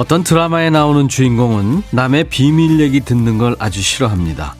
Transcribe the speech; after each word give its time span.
어떤 0.00 0.24
드라마에 0.24 0.70
나오는 0.70 1.08
주인공은 1.08 1.82
남의 1.90 2.30
비밀 2.30 2.80
얘기 2.80 3.00
듣는 3.00 3.36
걸 3.36 3.54
아주 3.58 3.82
싫어합니다. 3.82 4.54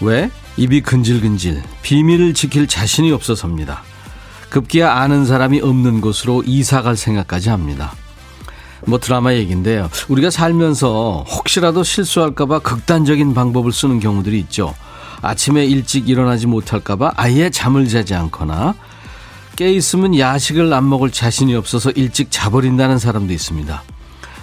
왜? 0.00 0.32
입이 0.56 0.80
근질근질, 0.80 1.62
비밀을 1.82 2.34
지킬 2.34 2.66
자신이 2.66 3.12
없어서입니다. 3.12 3.82
급기야 4.50 4.94
아는 4.94 5.26
사람이 5.26 5.60
없는 5.60 6.00
곳으로 6.00 6.42
이사 6.44 6.82
갈 6.82 6.96
생각까지 6.96 7.50
합니다. 7.50 7.92
뭐 8.84 8.98
드라마 8.98 9.32
얘기인데요. 9.34 9.88
우리가 10.08 10.30
살면서 10.30 11.24
혹시라도 11.28 11.84
실수할까봐 11.84 12.58
극단적인 12.58 13.34
방법을 13.34 13.70
쓰는 13.70 14.00
경우들이 14.00 14.40
있죠. 14.40 14.74
아침에 15.22 15.66
일찍 15.66 16.08
일어나지 16.08 16.48
못할까봐 16.48 17.12
아예 17.14 17.48
잠을 17.48 17.86
자지 17.86 18.16
않거나 18.16 18.74
깨 19.54 19.72
있으면 19.72 20.18
야식을 20.18 20.72
안 20.72 20.88
먹을 20.88 21.12
자신이 21.12 21.54
없어서 21.54 21.92
일찍 21.92 22.32
자버린다는 22.32 22.98
사람도 22.98 23.32
있습니다. 23.32 23.84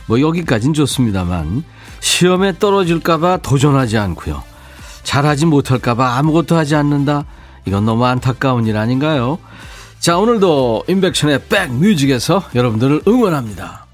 뭐 0.07 0.19
여기까진 0.21 0.73
좋습니다만 0.73 1.63
시험에 1.99 2.57
떨어질까봐 2.59 3.37
도전하지 3.37 3.97
않고요. 3.97 4.43
잘하지 5.03 5.45
못할까봐 5.45 6.17
아무것도 6.17 6.55
하지 6.55 6.75
않는다. 6.75 7.25
이건 7.65 7.85
너무 7.85 8.05
안타까운 8.05 8.67
일 8.67 8.77
아닌가요? 8.77 9.39
자 9.99 10.17
오늘도 10.17 10.83
임백천의 10.87 11.47
백뮤직에서 11.47 12.43
여러분들을 12.53 13.03
응원합니다. 13.07 13.85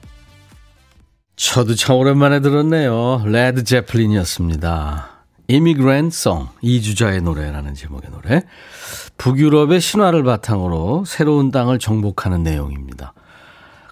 저도 1.36 1.76
참 1.76 1.96
오랜만에 1.96 2.40
들었네요. 2.42 3.24
레드 3.26 3.64
제플린이었습니다. 3.64 5.10
Immigrant 5.48 6.10
Song 6.12 6.48
이주자의 6.62 7.22
노래라는 7.22 7.74
제목의 7.74 8.10
노래. 8.12 8.44
북유럽의 9.18 9.82
신화를 9.82 10.24
바탕으로 10.24 11.04
새로운 11.06 11.52
땅을 11.52 11.80
정복하는 11.80 12.44
내용입니다. 12.44 13.14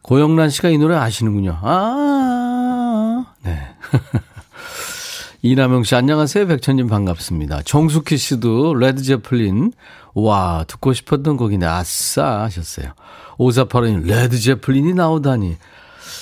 고영란 0.01 0.49
씨가 0.49 0.69
이 0.69 0.77
노래 0.77 0.95
아시는군요. 0.95 1.57
아, 1.61 3.25
네. 3.43 3.59
이남영 5.41 5.83
씨, 5.83 5.95
안녕하세요. 5.95 6.47
백천님 6.47 6.87
반갑습니다. 6.87 7.61
정숙희 7.63 8.17
씨도 8.17 8.75
레드 8.75 9.01
제플린, 9.01 9.71
와, 10.13 10.65
듣고 10.67 10.93
싶었던 10.93 11.37
곡이네. 11.37 11.65
아싸 11.65 12.41
하셨어요. 12.41 12.93
오사파로님, 13.37 14.03
레드 14.03 14.37
제플린이 14.37 14.93
나오다니. 14.93 15.57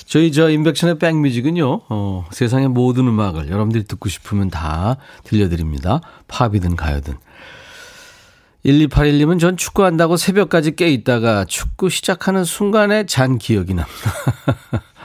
저희 0.05 0.31
저 0.31 0.50
임백천의 0.50 1.00
백뮤직은요, 1.00 1.81
어, 1.89 2.25
세상의 2.31 2.70
모든 2.70 3.08
음악을 3.08 3.50
여러분들이 3.50 3.86
듣고 3.86 4.08
싶으면 4.09 4.50
다 4.50 4.98
들려드립니다. 5.23 6.02
팝이든 6.28 6.75
가요든. 6.75 7.16
1281님은 8.66 9.39
전 9.39 9.55
축구한다고 9.55 10.17
새벽까지 10.17 10.76
깨 10.76 10.89
있다가 10.89 11.45
축구 11.45 11.89
시작하는 11.89 12.43
순간에 12.43 13.05
잔 13.05 13.37
기억이 13.37 13.73
납니다. 13.73 14.11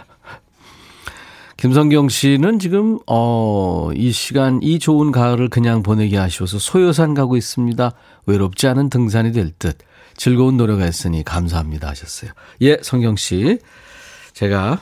김성경 1.62 2.08
씨는 2.08 2.58
지금, 2.58 2.98
어, 3.06 3.90
이 3.94 4.10
시간, 4.10 4.58
이 4.64 4.80
좋은 4.80 5.12
가을을 5.12 5.48
그냥 5.48 5.84
보내기 5.84 6.18
아쉬워서 6.18 6.58
소요산 6.58 7.14
가고 7.14 7.36
있습니다. 7.36 7.92
외롭지 8.26 8.66
않은 8.66 8.90
등산이 8.90 9.30
될 9.30 9.52
듯. 9.52 9.78
즐거운 10.16 10.56
노래가 10.56 10.88
있으니 10.88 11.22
감사합니다 11.22 11.88
하셨어요. 11.88 12.32
예, 12.62 12.78
성경 12.82 13.14
씨. 13.14 13.60
제가 14.32 14.80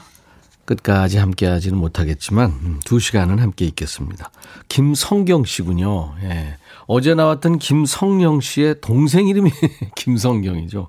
끝까지 0.64 1.18
함께 1.18 1.46
하지는 1.46 1.76
못하겠지만, 1.76 2.50
음, 2.50 2.80
두 2.82 2.98
시간은 2.98 3.40
함께 3.40 3.66
있겠습니다. 3.66 4.30
김성경 4.68 5.44
씨군요. 5.44 6.14
예. 6.22 6.56
어제 6.92 7.14
나왔던 7.14 7.60
김성령 7.60 8.40
씨의 8.40 8.80
동생 8.80 9.28
이름이 9.28 9.52
김성경이죠. 9.94 10.88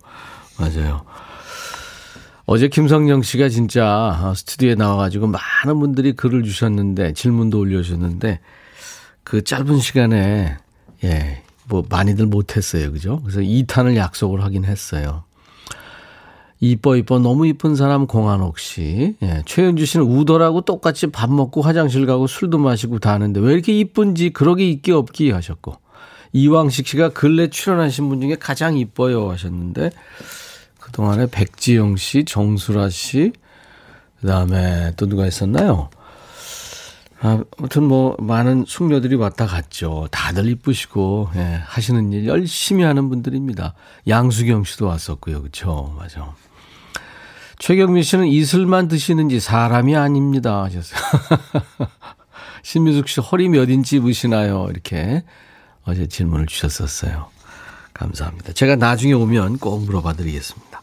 맞아요. 0.57 1.03
어제 2.47 2.69
김성령 2.69 3.22
씨가 3.22 3.50
진짜 3.50 4.34
스튜디오에 4.35 4.73
나와가지고 4.73 5.28
많은 5.28 5.79
분들이 5.79 6.13
글을 6.13 6.41
주셨는데 6.41 7.13
질문도 7.13 7.59
올려주셨는데 7.59 8.39
그 9.23 9.44
짧은 9.44 9.78
시간에 9.78 10.57
예, 11.03 11.44
뭐 11.66 11.84
많이들 11.88 12.25
못했어요. 12.25 12.91
그죠? 12.91 13.22
그래서 13.22 13.41
2탄을 13.41 13.95
약속을 13.95 14.44
하긴 14.44 14.66
했어요. 14.66 15.23
이뻐 16.59 16.95
이뻐 16.95 17.19
너무 17.19 17.45
이쁜 17.45 17.75
사람 17.75 18.07
공한옥 18.07 18.57
씨. 18.57 19.18
예, 19.22 19.44
최현주 19.45 19.85
씨는 19.85 20.07
우더라고 20.07 20.62
똑같이 20.62 21.06
밥 21.12 21.31
먹고 21.31 21.62
화장실 21.62 22.07
가고 22.07 22.25
술도 22.25 22.57
마시고 22.57 22.97
다 22.97 23.12
하는데 23.13 23.39
왜 23.39 23.53
이렇게 23.53 23.78
이쁜지 23.78 24.31
그러기 24.31 24.72
있기 24.72 24.94
없기 24.94 25.29
하셨고. 25.29 25.91
이왕식 26.34 26.88
씨가 26.88 27.09
근래 27.09 27.50
출연하신 27.50 28.09
분 28.09 28.22
중에 28.22 28.36
가장 28.36 28.78
이뻐요 28.78 29.30
하셨는데 29.31 29.92
그동안에 30.80 31.28
백지영 31.31 31.96
씨, 31.97 32.25
정수라 32.25 32.90
씨, 32.90 33.31
그 34.19 34.28
다음에 34.28 34.94
또 34.97 35.08
누가 35.08 35.25
있었나요? 35.25 35.90
아, 37.22 37.44
아무튼 37.58 37.84
뭐 37.84 38.16
많은 38.19 38.66
숙녀들이 38.68 39.16
왔다 39.16 39.46
갔죠. 39.46 40.08
다들 40.09 40.47
이쁘시고 40.47 41.30
예, 41.36 41.62
하시는 41.66 42.12
일 42.12 42.25
열심히 42.25 42.84
하는 42.84 43.09
분들입니다. 43.09 43.75
양수경 44.08 44.63
씨도 44.63 44.88
왔었고요. 44.88 45.42
그렇죠. 45.42 45.94
맞아. 45.98 46.34
최경민 47.59 48.02
씨는 48.02 48.25
이슬만 48.25 48.88
드시는지 48.88 49.40
사람이 49.40 49.96
아닙니다 49.96 50.63
하셨어요. 50.63 51.00
신미숙 52.63 53.08
씨 53.08 53.22
허리 53.22 53.50
몇 53.50 53.69
인치 53.69 53.98
입으시나요? 53.98 54.68
이렇게 54.72 55.24
어제 55.86 56.08
질문을 56.08 56.46
주셨었어요. 56.47 57.28
감사합니다. 57.94 58.53
제가 58.53 58.75
나중에 58.75 59.14
오면 59.14 59.58
꼭 59.59 59.84
물어봐 59.84 60.14
드리겠습니다. 60.14 60.81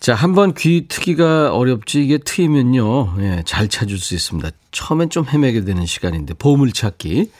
자, 0.00 0.14
한번 0.14 0.52
귀 0.52 0.86
트기가 0.86 1.54
어렵지 1.54 2.04
이게 2.04 2.18
트이면요. 2.18 3.14
예, 3.20 3.42
잘 3.46 3.68
찾을 3.68 3.96
수 3.96 4.14
있습니다. 4.14 4.50
처음엔 4.70 5.08
좀 5.08 5.24
헤매게 5.26 5.64
되는 5.64 5.86
시간인데 5.86 6.34
보물찾기. 6.34 7.30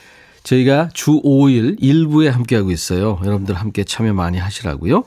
저희가 0.44 0.88
주 0.94 1.20
5일 1.22 1.76
일부에 1.80 2.28
함께하고 2.28 2.70
있어요. 2.70 3.18
여러분들 3.22 3.54
함께 3.54 3.84
참여 3.84 4.14
많이 4.14 4.38
하시라고요. 4.38 5.04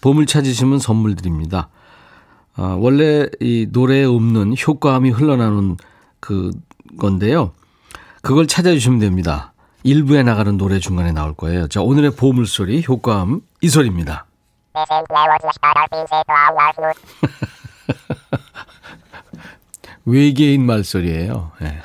보물 0.00 0.26
찾으시면 0.26 0.78
선물 0.78 1.14
드립니다. 1.14 1.68
아, 2.54 2.76
원래 2.78 3.28
이 3.40 3.68
노래에 3.70 4.04
없는 4.04 4.54
효과음이 4.66 5.10
흘러나오는 5.10 5.76
그 6.18 6.50
건데요. 6.98 7.52
그걸 8.22 8.46
찾아주시면 8.46 8.98
됩니다. 8.98 9.49
일부에 9.82 10.22
나가는 10.22 10.56
노래 10.56 10.78
중간에 10.78 11.12
나올 11.12 11.34
거예요. 11.34 11.68
자, 11.68 11.80
오늘의 11.80 12.16
보물소리, 12.16 12.84
효과음, 12.86 13.40
이 13.60 13.68
소리입니다. 13.68 14.26
외계인 20.04 20.64
말소리예요. 20.66 21.52
네. 21.60 21.80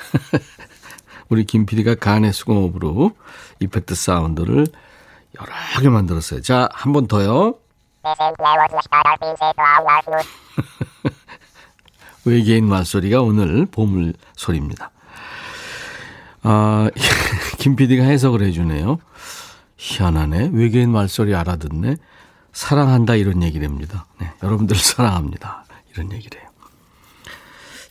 우리 1.29 1.43
김 1.45 1.65
PD가 1.65 1.95
간의 1.95 2.33
수공업으로 2.33 3.11
이펙트 3.59 3.95
사운드를 3.95 4.67
여러 5.39 5.81
개 5.81 5.89
만들었어요. 5.89 6.41
자, 6.41 6.69
한 6.73 6.93
번 6.93 7.07
더요. 7.07 7.55
외계인 12.25 12.67
말소리가 12.67 13.21
오늘 13.21 13.65
보물 13.65 14.13
소리입니다. 14.35 14.91
아, 16.47 16.89
김 17.57 17.75
PD가 17.75 18.03
해석을 18.03 18.43
해주네요. 18.43 18.99
희한하네. 19.77 20.51
외계인 20.53 20.91
말소리 20.91 21.33
알아듣네. 21.33 21.97
사랑한다 22.53 23.15
이런 23.15 23.43
얘기랍니다. 23.43 24.05
네, 24.21 24.29
여러분들 24.43 24.77
사랑합니다. 24.77 25.65
이런 25.93 26.11
얘기래요. 26.13 26.43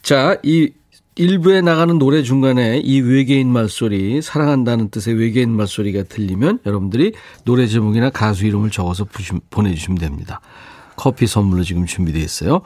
자, 0.03 0.39
이 0.43 0.71
일부에 1.17 1.61
나가는 1.61 1.99
노래 1.99 2.23
중간에 2.23 2.79
이 2.79 3.01
외계인 3.01 3.49
말소리, 3.53 4.23
사랑한다는 4.23 4.91
뜻의 4.91 5.15
외계인 5.15 5.50
말소리가 5.50 6.05
들리면 6.05 6.61
여러분들이 6.65 7.12
노래 7.45 7.67
제목이나 7.67 8.11
가수 8.11 8.47
이름을 8.47 8.71
적어서 8.71 9.07
보내주시면 9.50 9.99
됩니다. 9.99 10.41
커피 10.97 11.27
선물로 11.27 11.65
지금 11.65 11.87
준비되어 11.87 12.23
있어요. 12.23 12.62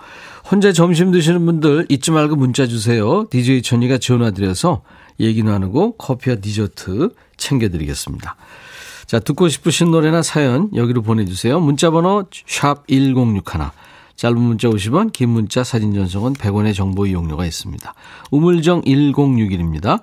혼자 0.51 0.73
점심 0.73 1.13
드시는 1.13 1.45
분들 1.45 1.87
잊지 1.89 2.11
말고 2.11 2.37
문자 2.37 2.67
주세요. 2.67 3.27
DJ 3.31 3.63
천이가 3.63 3.99
전화드려서 3.99 4.83
얘기 5.21 5.43
나누고 5.43 5.97
커피와 5.97 6.37
디저트 6.37 7.11
챙겨드리겠습니다. 7.37 8.37
자, 9.07 9.19
듣고 9.21 9.49
싶으신 9.49 9.91
노래나 9.91 10.23
사연 10.23 10.71
여기로 10.75 11.03
보내주세요. 11.03 11.61
문자번호 11.61 12.25
샵 12.47 12.87
1061. 12.89 13.71
짧은 14.17 14.37
문자 14.37 14.69
50원, 14.69 15.13
긴 15.13 15.31
문자 15.31 15.63
사진 15.63 15.95
전송은 15.95 16.35
100원의 16.35 16.75
정보 16.75 17.07
이용료가 17.07 17.47
있습니다. 17.47 17.95
우물정 18.33 18.83
1061입니다. 18.83 20.03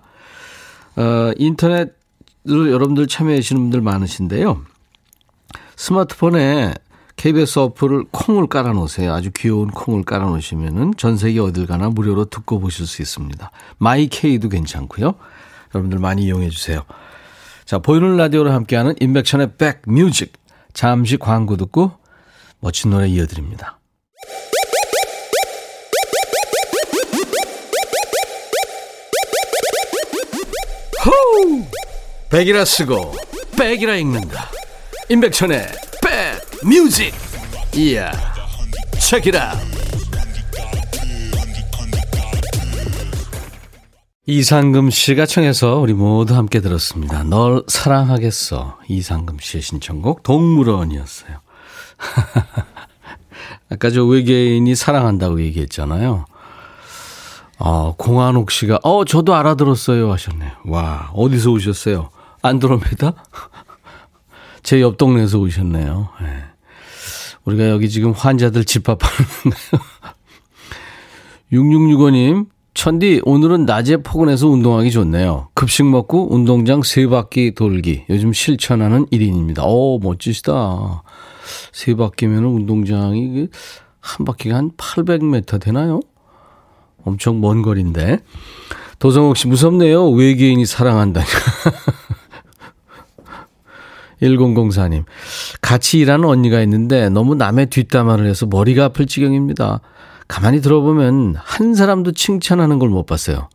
어, 0.95 1.31
인터넷으로 1.37 2.71
여러분들 2.71 3.07
참여하시는 3.07 3.61
분들 3.61 3.81
많으신데요. 3.81 4.61
스마트폰에 5.75 6.73
KBS 7.15 7.59
어플을 7.59 8.05
콩을 8.11 8.47
깔아 8.47 8.73
놓으세요. 8.73 9.13
아주 9.13 9.31
귀여운 9.35 9.69
콩을 9.71 10.03
깔아 10.03 10.25
놓으시면은 10.25 10.93
전 10.97 11.17
세계 11.17 11.39
어딜 11.39 11.65
가나 11.65 11.89
무료로 11.89 12.25
듣고 12.25 12.59
보실 12.59 12.85
수 12.85 13.01
있습니다. 13.01 13.51
마이케이도 13.77 14.49
괜찮고요. 14.49 15.15
여러분들 15.73 15.99
많이 15.99 16.23
이용해 16.23 16.49
주세요. 16.49 16.83
자, 17.65 17.79
보이는 17.79 18.15
라디오로 18.17 18.51
함께하는 18.51 18.95
인백천의 18.99 19.53
백뮤직. 19.57 20.33
잠시 20.73 21.17
광고 21.17 21.55
듣고 21.57 21.91
멋진 22.59 22.91
노래 22.91 23.07
이어드립니다. 23.07 23.79
호우! 31.05 31.63
백이라 32.29 32.65
쓰고 32.65 33.13
백이라 33.57 33.95
읽는다. 33.95 34.49
임백천의 35.09 35.67
백 35.67 35.84
뮤직. 36.65 37.13
이야. 37.75 38.11
책이라. 38.99 39.53
이상금 44.27 44.89
씨가 44.89 45.27
청해서 45.27 45.77
우리 45.77 45.93
모두 45.93 46.35
함께 46.35 46.59
들었습니다. 46.61 47.23
널 47.23 47.63
사랑하겠어. 47.67 48.79
이상금 48.87 49.37
씨의 49.39 49.61
신청곡 49.61 50.23
동물원이었어요. 50.23 51.37
아까 53.71 53.89
저 53.91 54.03
외계인이 54.03 54.73
사랑한다고 54.73 55.41
얘기했잖아요. 55.41 56.25
어, 57.59 57.95
공한옥 57.95 58.49
씨가, 58.51 58.79
어, 58.83 59.05
저도 59.05 59.35
알아들었어요. 59.35 60.11
하셨네요. 60.11 60.51
와, 60.65 61.09
어디서 61.13 61.51
오셨어요? 61.51 62.09
안드로메다? 62.41 63.13
제 64.63 64.81
옆 64.81 64.97
동네에서 64.97 65.37
오셨네요. 65.37 66.09
네. 66.21 66.43
우리가 67.45 67.69
여기 67.69 67.89
지금 67.89 68.11
환자들 68.11 68.65
집합하는 68.65 69.29
건가요? 69.43 69.81
6665님, 71.53 72.47
천디, 72.73 73.21
오늘은 73.23 73.65
낮에 73.65 73.97
포근해서 73.97 74.47
운동하기 74.47 74.91
좋네요. 74.91 75.49
급식 75.53 75.83
먹고 75.85 76.33
운동장 76.33 76.81
세 76.83 77.07
바퀴 77.07 77.53
돌기. 77.53 78.05
요즘 78.09 78.33
실천하는 78.33 79.05
1인입니다. 79.07 79.63
오, 79.65 79.99
멋지시다. 79.99 81.03
세 81.71 81.95
바퀴면 81.95 82.43
운동장이 82.43 83.47
그한 84.01 84.25
바퀴가 84.25 84.55
한 84.55 84.71
800m 84.71 85.61
되나요? 85.61 86.01
엄청 87.03 87.39
먼 87.39 87.61
거리인데. 87.61 88.19
도성욱 88.99 89.37
씨 89.37 89.47
무섭네요. 89.47 90.09
외계인이 90.09 90.65
사랑한다니. 90.65 91.25
1004님. 94.21 95.03
같이 95.61 95.99
일하는 95.99 96.25
언니가 96.25 96.61
있는데 96.61 97.09
너무 97.09 97.35
남의 97.35 97.67
뒷담화를 97.67 98.25
해서 98.27 98.45
머리가 98.45 98.85
아플 98.85 99.05
지경입니다. 99.05 99.81
가만히 100.27 100.61
들어보면 100.61 101.35
한 101.37 101.75
사람도 101.75 102.13
칭찬하는 102.13 102.79
걸 102.79 102.89
못 102.89 103.05
봤어요. 103.05 103.49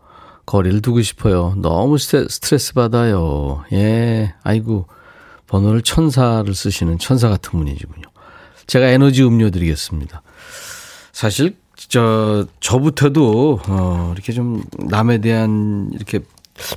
거리를 0.46 0.80
두고 0.82 1.02
싶어요. 1.02 1.54
너무 1.58 1.98
스트레스 1.98 2.74
받아요. 2.74 3.64
예. 3.72 4.34
아이고. 4.42 4.86
번호를 5.46 5.82
천사를 5.82 6.52
쓰시는 6.54 6.98
천사 6.98 7.28
같은 7.28 7.58
분이시군요. 7.58 8.02
제가 8.68 8.86
에너지 8.86 9.24
음료 9.24 9.50
드리겠습니다. 9.50 10.22
사실 11.12 11.56
저 11.74 12.46
저부터도 12.60 13.60
어 13.66 14.10
이렇게 14.14 14.32
좀 14.32 14.62
남에 14.78 15.18
대한 15.18 15.90
이렇게 15.92 16.20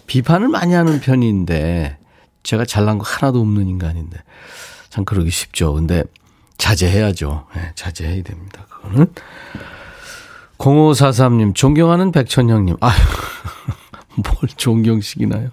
비판을 0.08 0.48
많이 0.48 0.74
하는 0.74 1.00
편인데 1.02 1.98
제가 2.44 2.66
잘난 2.66 2.98
거 2.98 3.06
하나도 3.06 3.40
없는 3.40 3.68
인간인데 3.68 4.18
참 4.90 5.06
그러기 5.06 5.30
쉽죠. 5.30 5.74
근데 5.74 6.04
자제해야죠. 6.57 7.48
네, 7.56 7.72
자제해야 7.75 8.24
됩니다. 8.24 8.66
그거는 8.69 9.07
0543님 10.57 11.56
존경하는 11.56 12.12
백천형님. 12.12 12.78
아유 12.80 12.94
뭘 14.16 14.36
존경식이나요? 14.56 15.50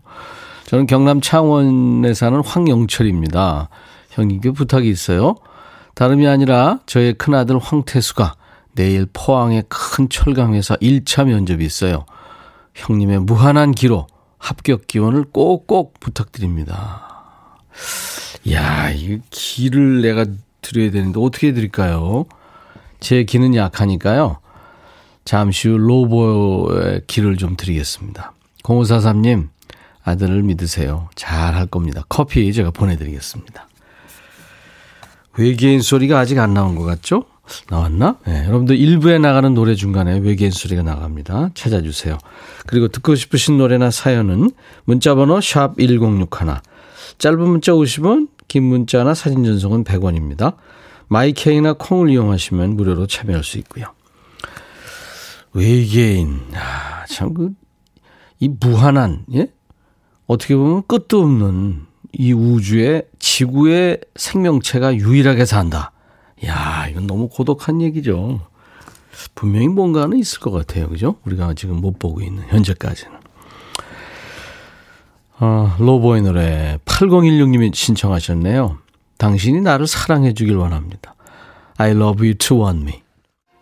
저는 0.66 0.86
경남 0.86 1.20
창원에 1.20 2.14
사는 2.14 2.40
황영철입니다. 2.44 3.68
형님께 4.10 4.50
부탁이 4.50 4.88
있어요. 4.88 5.36
다름이 5.94 6.26
아니라 6.26 6.78
저의 6.86 7.14
큰아들 7.14 7.58
황태수가 7.58 8.34
내일 8.72 9.06
포항의 9.12 9.64
큰 9.68 10.08
철강회사 10.08 10.76
1차 10.76 11.26
면접이 11.26 11.64
있어요. 11.64 12.04
형님의 12.74 13.20
무한한 13.20 13.72
기로 13.72 14.06
합격 14.40 14.86
기원을 14.86 15.24
꼭꼭 15.30 16.00
부탁드립니다. 16.00 17.60
야, 18.50 18.90
이 18.90 19.20
기를 19.30 20.00
내가 20.00 20.24
드려야 20.62 20.90
되는데 20.90 21.20
어떻게 21.20 21.52
드릴까요? 21.52 22.24
제 22.98 23.22
기는 23.24 23.54
약하니까요. 23.54 24.38
잠시 25.24 25.68
후 25.68 25.76
로보의 25.76 27.02
기를 27.06 27.36
좀 27.36 27.56
드리겠습니다. 27.56 28.32
0543님, 28.62 29.48
아들을 30.02 30.42
믿으세요. 30.42 31.08
잘 31.14 31.54
할 31.54 31.66
겁니다. 31.66 32.02
커피 32.08 32.52
제가 32.52 32.70
보내드리겠습니다. 32.70 33.68
외계인 35.36 35.80
소리가 35.82 36.18
아직 36.18 36.38
안 36.38 36.54
나온 36.54 36.74
것 36.74 36.84
같죠? 36.84 37.24
나왔나? 37.68 38.16
네, 38.26 38.44
여러분들 38.46 38.76
일부에 38.76 39.18
나가는 39.18 39.52
노래 39.54 39.74
중간에 39.74 40.18
외계인 40.18 40.50
소리가 40.50 40.82
나갑니다. 40.82 41.50
찾아주세요. 41.54 42.18
그리고 42.66 42.88
듣고 42.88 43.14
싶으신 43.14 43.58
노래나 43.58 43.90
사연은 43.90 44.50
문자번호 44.84 45.40
샵 45.40 45.76
1061, 45.78 46.28
짧은 47.18 47.40
문자 47.40 47.72
50원, 47.72 48.28
긴 48.48 48.64
문자나 48.64 49.14
사진 49.14 49.44
전송은 49.44 49.84
100원입니다. 49.84 50.56
마이케이나 51.08 51.72
콩을 51.74 52.10
이용하시면 52.10 52.76
무료로 52.76 53.06
참여할 53.06 53.44
수 53.44 53.58
있고요. 53.58 53.86
외계인, 55.52 56.40
아, 56.54 57.04
참, 57.06 57.34
그, 57.34 57.50
이 58.38 58.48
무한한, 58.48 59.24
예? 59.34 59.48
어떻게 60.26 60.54
보면 60.54 60.84
끝도 60.86 61.22
없는 61.22 61.86
이 62.12 62.32
우주에 62.32 63.02
지구의 63.18 64.00
생명체가 64.14 64.94
유일하게 64.96 65.44
산다. 65.44 65.92
야, 66.46 66.86
이건 66.88 67.06
너무 67.06 67.28
고독한 67.28 67.80
얘기죠. 67.82 68.40
분명히 69.34 69.68
뭔가는 69.68 70.16
있을 70.16 70.40
것 70.40 70.50
같아요. 70.50 70.88
그죠? 70.88 71.16
우리가 71.24 71.54
지금 71.54 71.76
못 71.76 71.98
보고 71.98 72.20
있는, 72.20 72.44
현재까지는. 72.48 73.18
어, 75.40 75.74
로보의 75.78 76.22
노래 76.22 76.78
8016님이 76.84 77.74
신청하셨네요. 77.74 78.78
당신이 79.16 79.60
나를 79.62 79.86
사랑해 79.86 80.34
주길 80.34 80.56
원합니다. 80.56 81.14
I 81.78 81.90
love 81.92 82.26
you 82.26 82.34
to 82.34 82.64
want 82.64 82.82
me. 82.82 83.02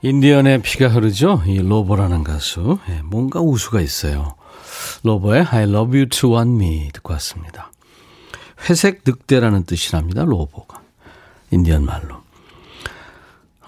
인디언의 0.03 0.63
피가 0.63 0.89
흐르죠? 0.89 1.43
이 1.47 1.59
로보라는 1.59 2.25
가수. 2.25 2.79
예, 2.89 3.03
뭔가 3.03 3.41
우수가 3.41 3.81
있어요. 3.81 4.35
로보의 5.03 5.47
I 5.51 5.65
love 5.65 5.97
you 5.97 6.09
to 6.09 6.37
want 6.37 6.53
me 6.55 6.91
듣고 6.93 7.13
왔습니다. 7.15 7.73
회색 8.69 9.03
늑대라는 9.05 9.65
뜻이랍니다. 9.65 10.25
로보가. 10.25 10.81
인디언 11.51 11.85
말로. 11.85 12.23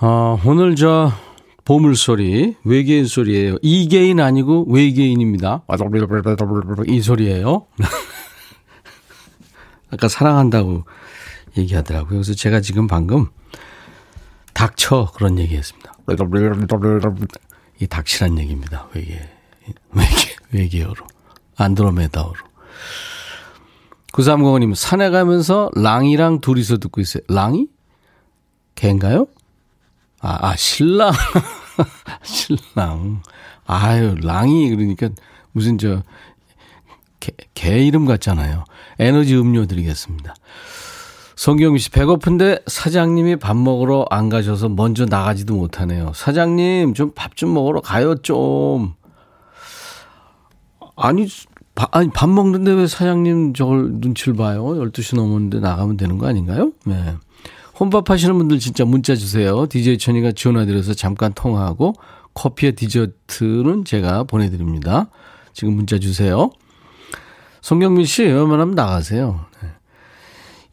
어, 0.02 0.40
오늘 0.46 0.76
저 0.76 1.12
보물소리, 1.66 2.56
외계인 2.64 3.04
소리예요. 3.04 3.56
이계인 3.60 4.18
아니고 4.18 4.64
외계인입니다. 4.70 5.64
이 6.88 7.02
소리예요. 7.02 7.66
아까 9.92 10.08
사랑한다고 10.08 10.84
얘기하더라고요. 11.58 12.08
그래서 12.08 12.32
제가 12.32 12.62
지금 12.62 12.86
방금 12.86 13.26
닥쳐 14.54 15.10
그런 15.14 15.38
얘기했습니다. 15.38 15.92
이 17.80 17.86
닥치란 17.86 18.38
얘기입니다. 18.38 18.88
외계 18.94 19.20
외계 19.92 20.36
외계어로 20.52 21.04
안드로메다어로. 21.56 22.36
9305님 24.12 24.74
산에 24.74 25.10
가면서 25.10 25.70
랑이랑 25.74 26.40
둘이서 26.40 26.78
듣고 26.78 27.02
있어요. 27.02 27.22
랑이? 27.28 27.66
개인가요? 28.74 29.26
아, 30.20 30.50
아 30.50 30.56
신랑. 30.56 31.12
신랑. 32.22 33.22
아유, 33.66 34.14
랑이 34.22 34.68
그러니까 34.70 35.08
무슨 35.52 35.78
저 35.78 36.02
개, 37.20 37.32
개 37.54 37.84
이름 37.84 38.06
같잖아요. 38.06 38.64
에너지 38.98 39.36
음료 39.36 39.66
드리겠습니다. 39.66 40.34
성경미 41.36 41.78
씨, 41.78 41.90
배고픈데 41.90 42.64
사장님이 42.66 43.36
밥 43.36 43.56
먹으러 43.56 44.04
안 44.10 44.28
가셔서 44.28 44.68
먼저 44.68 45.06
나가지도 45.06 45.54
못하네요. 45.54 46.12
사장님, 46.14 46.92
좀 46.92 47.12
밥좀 47.14 47.48
좀 47.48 47.54
먹으러 47.54 47.80
가요, 47.80 48.14
좀. 48.16 48.92
아니, 50.96 51.26
바, 51.74 51.88
아니, 51.92 52.10
밥 52.10 52.28
먹는데 52.28 52.72
왜 52.72 52.86
사장님 52.86 53.54
저걸 53.54 53.92
눈치를 54.00 54.34
봐요? 54.34 54.66
12시 54.66 55.16
넘었는데 55.16 55.60
나가면 55.60 55.96
되는 55.96 56.18
거 56.18 56.26
아닌가요? 56.26 56.72
네. 56.84 57.14
혼밥 57.80 58.10
하시는 58.10 58.36
분들 58.36 58.58
진짜 58.58 58.84
문자 58.84 59.16
주세요. 59.16 59.66
DJ 59.66 59.96
천이가 59.96 60.32
전화드려서 60.32 60.92
잠깐 60.92 61.32
통화하고 61.32 61.94
커피와 62.34 62.72
디저트는 62.72 63.86
제가 63.86 64.24
보내드립니다. 64.24 65.08
지금 65.54 65.72
문자 65.74 65.98
주세요. 65.98 66.50
송경민 67.62 68.04
씨, 68.04 68.22
웬만하면 68.24 68.74
나가세요. 68.74 69.46
네. 69.62 69.68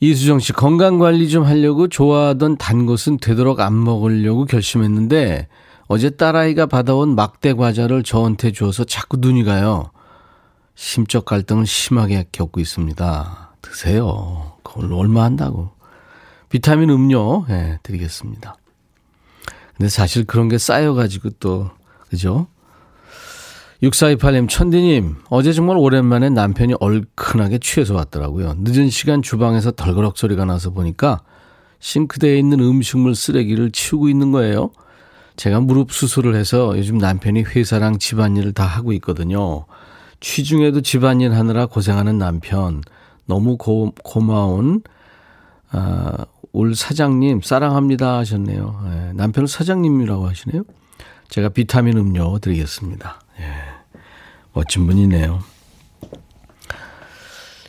이수정 0.01 0.39
씨, 0.39 0.51
건강관리 0.51 1.29
좀 1.29 1.45
하려고 1.45 1.87
좋아하던 1.87 2.57
단 2.57 2.85
것은 2.85 3.17
되도록 3.17 3.61
안 3.61 3.83
먹으려고 3.83 4.45
결심했는데, 4.45 5.47
어제 5.87 6.09
딸아이가 6.09 6.65
받아온 6.65 7.15
막대 7.15 7.53
과자를 7.53 8.03
저한테 8.03 8.51
주어서 8.51 8.83
자꾸 8.83 9.17
눈이 9.17 9.45
가요. 9.45 9.91
심적 10.75 11.25
갈등을 11.25 11.65
심하게 11.65 12.25
겪고 12.31 12.59
있습니다. 12.59 13.55
드세요. 13.61 14.53
그걸 14.63 14.93
얼마 14.93 15.23
한다고. 15.23 15.76
비타민 16.49 16.89
음료, 16.89 17.45
예, 17.49 17.53
네, 17.53 17.79
드리겠습니다. 17.83 18.55
근데 19.75 19.89
사실 19.89 20.25
그런 20.25 20.49
게 20.49 20.57
쌓여가지고 20.57 21.31
또, 21.39 21.69
그죠? 22.09 22.47
6428님, 23.83 24.49
천디님, 24.49 25.17
어제 25.29 25.53
정말 25.53 25.77
오랜만에 25.77 26.29
남편이 26.29 26.75
얼큰하게 26.79 27.59
취해서 27.59 27.93
왔더라고요. 27.93 28.55
늦은 28.59 28.89
시간 28.89 29.21
주방에서 29.21 29.71
덜그럭 29.71 30.17
소리가 30.17 30.45
나서 30.45 30.71
보니까 30.71 31.21
싱크대에 31.79 32.39
있는 32.39 32.59
음식물 32.59 33.13
쓰레기를 33.13 33.71
치우고 33.71 34.09
있는 34.09 34.31
거예요. 34.31 34.71
제가 35.35 35.59
무릎 35.59 35.91
수술을 35.91 36.35
해서 36.35 36.75
요즘 36.75 36.97
남편이 36.97 37.43
회사랑 37.43 37.99
집안일을 37.99 38.53
다 38.53 38.65
하고 38.65 38.93
있거든요. 38.93 39.65
취중에도 40.19 40.81
집안일 40.81 41.33
하느라 41.33 41.67
고생하는 41.67 42.17
남편. 42.17 42.81
너무 43.27 43.57
고, 43.57 43.93
고마운, 44.03 44.81
아, 45.69 46.25
올 46.57 46.73
사장님, 46.73 47.41
사랑합니다 47.43 48.17
하셨네요. 48.17 48.81
예, 48.87 49.13
남편을 49.13 49.47
사장님이라고 49.47 50.27
하시네요. 50.27 50.63
제가 51.29 51.49
비타민 51.49 51.97
음료 51.99 52.39
드리겠습니다. 52.39 53.21
예, 53.39 53.43
멋진 54.53 54.87
분이네요. 54.87 55.43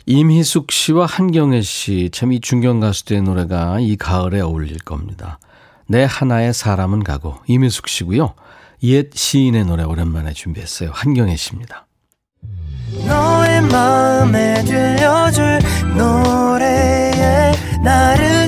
임희숙 0.07 0.71
씨와 0.71 1.05
한경애 1.05 1.61
씨, 1.61 2.09
참 2.11 2.31
이 2.31 2.41
중견 2.41 2.79
가수들의 2.79 3.21
노래가 3.21 3.79
이 3.79 3.95
가을에 3.95 4.39
어울릴 4.41 4.79
겁니다. 4.79 5.37
내 5.87 6.03
하나의 6.09 6.51
사람은 6.51 7.03
가고, 7.03 7.35
임희숙 7.45 7.87
씨고요. 7.87 8.33
옛 8.81 9.11
시인의 9.13 9.65
노래 9.65 9.83
오랜만에 9.83 10.33
준비했어요. 10.33 10.89
한경애 10.95 11.35
씨입니다. 11.35 11.85
너의 13.05 13.61
마음에 13.71 14.63
들려줄 14.63 15.59
노래에 15.95 17.51
나를 17.83 18.47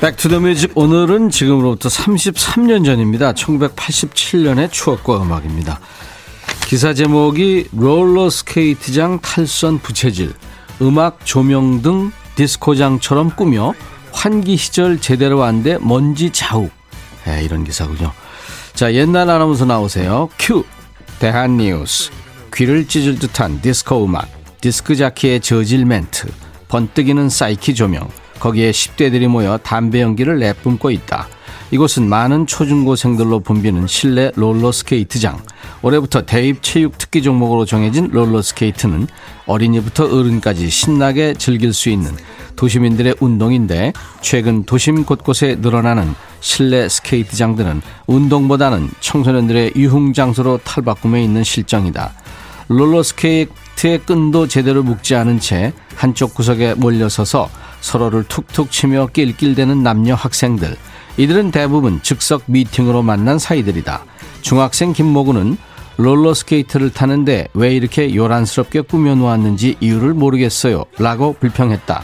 Back 0.00 0.21
to 0.21 0.31
the 0.31 0.46
Music 0.46 0.72
오늘은 0.76 1.30
지금으로부터 1.30 1.88
33년 1.88 2.84
전입니다. 2.84 3.32
1987년의 3.32 4.70
추억과 4.70 5.22
음악입니다. 5.22 5.80
기사 6.66 6.94
제목이 6.94 7.68
롤러스케이트장 7.72 9.20
탈선 9.20 9.78
부채질, 9.78 10.34
음악 10.82 11.24
조명 11.24 11.82
등 11.82 12.12
디스코장처럼 12.36 13.30
꾸며 13.36 13.74
환기 14.12 14.56
시설 14.56 15.00
제대로 15.00 15.42
안 15.42 15.62
돼 15.62 15.78
먼지 15.80 16.30
자욱. 16.30 16.70
에, 17.26 17.42
이런 17.42 17.64
기사군요. 17.64 18.12
자, 18.74 18.92
옛날 18.94 19.30
아나운서 19.30 19.64
나오세요. 19.64 20.28
큐. 20.38 20.64
대한뉴스. 21.18 22.10
귀를 22.54 22.86
찢을 22.86 23.18
듯한 23.18 23.60
디스코 23.60 24.04
음악. 24.04 24.35
디스크 24.60 24.96
자키의 24.96 25.40
저질 25.40 25.84
멘트. 25.84 26.28
번뜩이는 26.68 27.28
사이키 27.28 27.74
조명. 27.74 28.08
거기에 28.40 28.70
10대들이 28.70 29.28
모여 29.28 29.58
담배 29.58 30.00
연기를 30.00 30.38
내뿜고 30.38 30.90
있다. 30.90 31.28
이곳은 31.70 32.08
많은 32.08 32.46
초중고생들로 32.46 33.40
붐비는 33.40 33.86
실내 33.86 34.30
롤러스케이트장. 34.36 35.40
올해부터 35.82 36.22
대입 36.22 36.62
체육 36.62 36.96
특기 36.96 37.22
종목으로 37.22 37.64
정해진 37.64 38.08
롤러스케이트는 38.12 39.08
어린이부터 39.46 40.04
어른까지 40.04 40.70
신나게 40.70 41.34
즐길 41.34 41.72
수 41.72 41.88
있는 41.88 42.12
도시민들의 42.54 43.16
운동인데 43.20 43.92
최근 44.20 44.64
도심 44.64 45.04
곳곳에 45.04 45.56
늘어나는 45.60 46.14
실내 46.40 46.88
스케이트장들은 46.88 47.82
운동보다는 48.06 48.88
청소년들의 49.00 49.72
유흥 49.76 50.12
장소로 50.12 50.60
탈바꿈해 50.64 51.22
있는 51.22 51.44
실정이다. 51.44 52.12
롤러스케이트 52.68 53.52
의 53.84 53.98
끈도 53.98 54.48
제대로 54.48 54.82
묶지 54.82 55.14
않은 55.14 55.38
채 55.38 55.72
한쪽 55.94 56.34
구석에 56.34 56.74
몰려서서 56.74 57.48
서로를 57.80 58.24
툭툭 58.24 58.70
치며 58.70 59.06
낄낄대는 59.12 59.82
남녀 59.82 60.14
학생들. 60.14 60.76
이들은 61.18 61.50
대부분 61.50 62.00
즉석 62.02 62.44
미팅으로 62.46 63.02
만난 63.02 63.38
사이들이다. 63.38 64.04
중학생 64.40 64.92
김모 64.92 65.21
군은 65.21 65.56
롤러스케이트를 65.98 66.90
타는데 66.90 67.48
왜 67.54 67.74
이렇게 67.74 68.14
요란스럽게 68.14 68.82
꾸며놓았는지 68.82 69.76
이유를 69.80 70.14
모르겠어요. 70.14 70.84
라고 70.98 71.34
불평했다. 71.34 72.02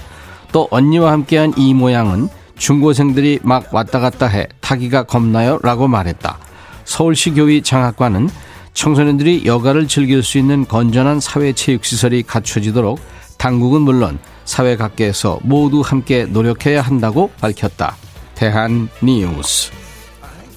또 0.52 0.68
언니와 0.70 1.12
함께한 1.12 1.54
이 1.56 1.74
모양은 1.74 2.28
중고생들이 2.56 3.40
막 3.42 3.72
왔다 3.74 3.98
갔다 3.98 4.26
해 4.26 4.46
타기가 4.60 5.04
겁나요? 5.04 5.58
라고 5.62 5.88
말했다. 5.88 6.38
서울시 6.84 7.32
교위 7.32 7.62
장학관은 7.62 8.28
청소년들이 8.74 9.44
여가를 9.46 9.86
즐길 9.88 10.22
수 10.22 10.38
있는 10.38 10.66
건전한 10.66 11.20
사회 11.20 11.52
체육 11.52 11.84
시설이 11.84 12.22
갖춰지도록 12.22 12.98
당국은 13.38 13.82
물론 13.82 14.18
사회 14.44 14.76
각계에서 14.76 15.38
모두 15.42 15.80
함께 15.80 16.24
노력해야 16.24 16.80
한다고 16.82 17.30
밝혔다. 17.40 17.96
대한 18.34 18.88
뉴스. 19.02 19.70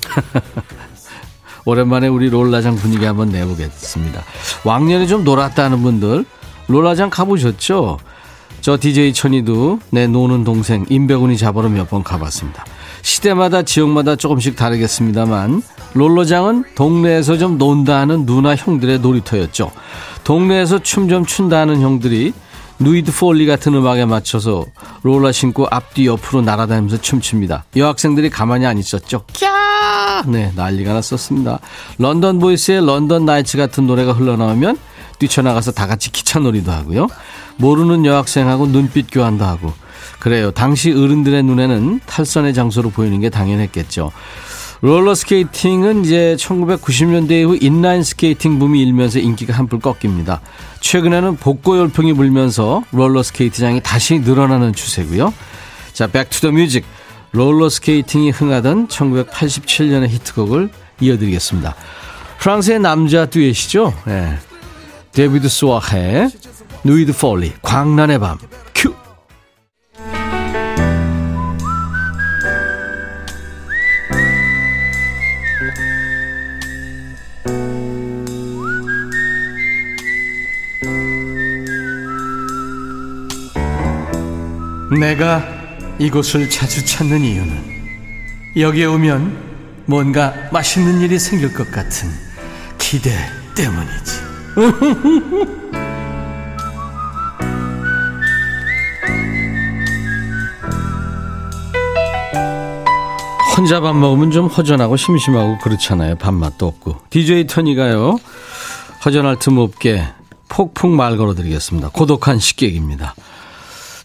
오랜만에 1.66 2.08
우리 2.08 2.30
롤라장 2.30 2.76
분위기 2.76 3.06
한번 3.06 3.30
내보겠습니다. 3.30 4.24
왕년에 4.64 5.08
좀 5.08 5.24
놀았다는 5.24 5.82
분들 5.82 6.26
롤라장 6.68 7.10
가보셨죠? 7.10 7.98
저 8.62 8.78
DJ 8.80 9.14
천이도 9.14 9.80
내 9.92 10.08
노는 10.08 10.44
동생 10.44 10.86
임백운이 10.90 11.38
잡으러 11.38 11.70
몇 11.70 11.90
번 11.90 12.04
가봤습니다. 12.04 12.66
시대마다 13.06 13.62
지역마다 13.62 14.16
조금씩 14.16 14.56
다르겠습니다만 14.56 15.62
롤러장은 15.94 16.66
동네에서 16.74 17.38
좀 17.38 17.60
논다 17.60 18.00
하는 18.00 18.26
누나 18.26 18.56
형들의 18.56 19.00
놀이터였죠. 19.00 19.72
동네에서 20.24 20.80
춤 20.80 21.08
좀 21.08 21.24
춘다 21.24 21.60
하는 21.60 21.82
형들이 21.82 22.34
누이드 22.80 23.12
폴리 23.14 23.46
같은 23.46 23.76
음악에 23.76 24.06
맞춰서 24.06 24.66
롤러 25.04 25.32
신고 25.32 25.68
앞뒤 25.70 26.08
옆으로 26.08 26.42
날아다니면서 26.42 27.00
춤춥니다. 27.00 27.66
여학생들이 27.76 28.32
가만히 28.32 28.66
안 28.66 28.80
있었죠. 28.80 29.24
캬! 29.34 30.28
네, 30.28 30.52
난리가 30.56 30.94
났었습니다. 30.94 31.60
London 32.00 32.40
Boys의 32.40 32.84
London 32.84 33.24
Nights 33.25 33.58
같은 33.58 33.86
노래가 33.86 34.14
흘러나오면 34.14 34.80
뛰쳐나가서 35.20 35.74
다 35.74 35.86
같이 35.86 36.12
기차놀이도 36.12 36.72
하고요. 36.72 37.08
모르는 37.58 38.04
여학생하고 38.08 38.66
눈빛 38.66 39.08
교환도 39.12 39.46
하고. 39.46 39.74
그래요. 40.25 40.50
당시 40.50 40.91
어른들의 40.91 41.44
눈에는 41.44 42.00
탈선의 42.08 42.55
장소로 42.55 42.89
보이는 42.89 43.22
게 43.22 43.29
당연했겠죠. 43.29 44.12
롤러스케이팅은 44.82 46.03
이제 46.03 46.36
1990년대 46.39 47.41
이후 47.41 47.55
인라인 47.62 48.01
스케이팅 48.01 48.58
붐이 48.58 48.82
일면서 48.82 49.20
인기가 49.20 49.53
한풀 49.53 49.77
꺾입니다. 49.77 50.41
최근에는 50.79 51.36
복고 51.36 51.77
열풍이 51.77 52.13
불면서 52.13 52.84
롤러스케이트장이 52.91 53.82
다시 53.84 54.17
늘어나는 54.17 54.74
추세고요. 54.74 55.32
자, 55.94 56.08
Back 56.08 56.30
to 56.30 56.41
the 56.41 56.58
Music 56.58 56.86
롤러스케이팅이 57.34 58.32
흥하던 58.32 58.88
1987년의 58.88 60.08
히트곡을 60.08 60.72
이어드리겠습니다. 61.01 61.75
프랑스의 62.39 62.79
남자 62.79 63.27
듀엣이죠. 63.27 63.94
네. 64.08 64.39
Début 65.12 65.37
de 65.37 65.48
Soirée, 65.48 66.30
Nuit 66.84 67.04
de 67.04 67.14
folie 67.14 67.54
광란의 67.62 68.17
밤 68.17 68.39
내가 85.06 85.44
이곳을 86.00 86.50
자주 86.50 86.84
찾는 86.84 87.22
이유는 87.22 87.64
여기에 88.58 88.86
오면 88.86 89.84
뭔가 89.86 90.34
맛있는 90.52 91.00
일이 91.02 91.20
생길 91.20 91.54
것 91.54 91.72
같은 91.72 92.10
기대 92.80 93.12
때문이지. 93.56 94.26
혼자 103.56 103.80
밥 103.80 103.96
먹으면 103.96 104.32
좀 104.32 104.48
허전하고 104.48 104.98
심심하고 104.98 105.60
그렇잖아요. 105.60 106.16
밥맛도 106.16 106.66
없고. 106.66 106.96
DJ 107.12 107.46
토니가요. 107.46 108.18
허전할 109.06 109.38
틈 109.38 109.60
없게 109.60 110.04
폭풍 110.50 110.96
말 110.96 111.16
걸어드리겠습니다. 111.16 111.90
고독한 111.90 112.40
식객입니다. 112.40 113.14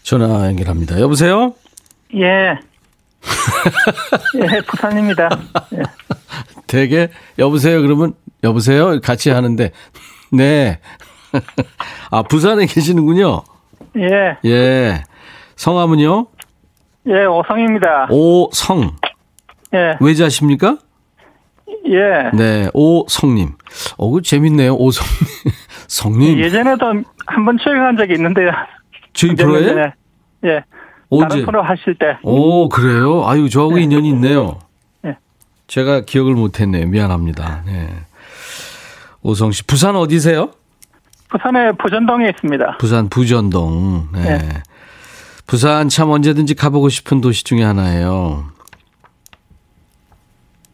전화 0.03 0.47
연결합니다. 0.47 0.99
여보세요? 0.99 1.53
예. 2.15 2.57
예, 4.35 4.61
부산입니다. 4.67 5.29
예. 5.75 5.83
되게 6.67 7.09
여보세요. 7.37 7.81
그러면 7.81 8.13
여보세요. 8.43 8.99
같이 9.01 9.29
하는데 9.29 9.71
네. 10.31 10.79
아 12.11 12.23
부산에 12.23 12.65
계시는군요. 12.65 13.43
예. 13.97 14.37
예. 14.45 15.03
성함은요? 15.55 16.27
예, 17.07 17.25
오성입니다. 17.25 18.07
오성. 18.09 18.95
예. 19.73 19.95
외자십니까? 19.99 20.77
예. 21.87 22.29
네, 22.33 22.69
오성님. 22.73 23.53
어우 23.97 24.21
재밌네요, 24.21 24.75
오성님. 24.75 25.11
성님. 25.87 26.39
예전에도 26.39 26.85
한 27.27 27.45
번 27.45 27.57
출연한 27.57 27.95
적이 27.97 28.13
있는데요. 28.15 28.51
저희 29.13 29.35
프로에? 29.35 29.65
전에, 29.65 29.93
예. 30.45 30.63
어제. 31.09 31.27
다른 31.27 31.45
프로 31.45 31.61
하실 31.61 31.95
때. 31.95 32.17
오, 32.23 32.69
그래요? 32.69 33.27
아유, 33.27 33.49
저하고 33.49 33.75
네. 33.75 33.83
인연이 33.83 34.09
있네요. 34.09 34.59
네. 35.01 35.17
제가 35.67 36.01
기억을 36.01 36.33
못했네요. 36.35 36.87
미안합니다. 36.87 37.63
네. 37.65 37.89
오성 39.21 39.51
씨, 39.51 39.63
부산 39.65 39.95
어디세요? 39.95 40.51
부산에 41.29 41.71
부전동에 41.73 42.29
있습니다. 42.29 42.77
부산 42.77 43.09
부전동. 43.09 44.09
네. 44.13 44.37
네. 44.37 44.49
부산 45.47 45.89
참 45.89 46.09
언제든지 46.09 46.55
가보고 46.55 46.89
싶은 46.89 47.21
도시 47.21 47.43
중에 47.43 47.63
하나예요. 47.63 48.45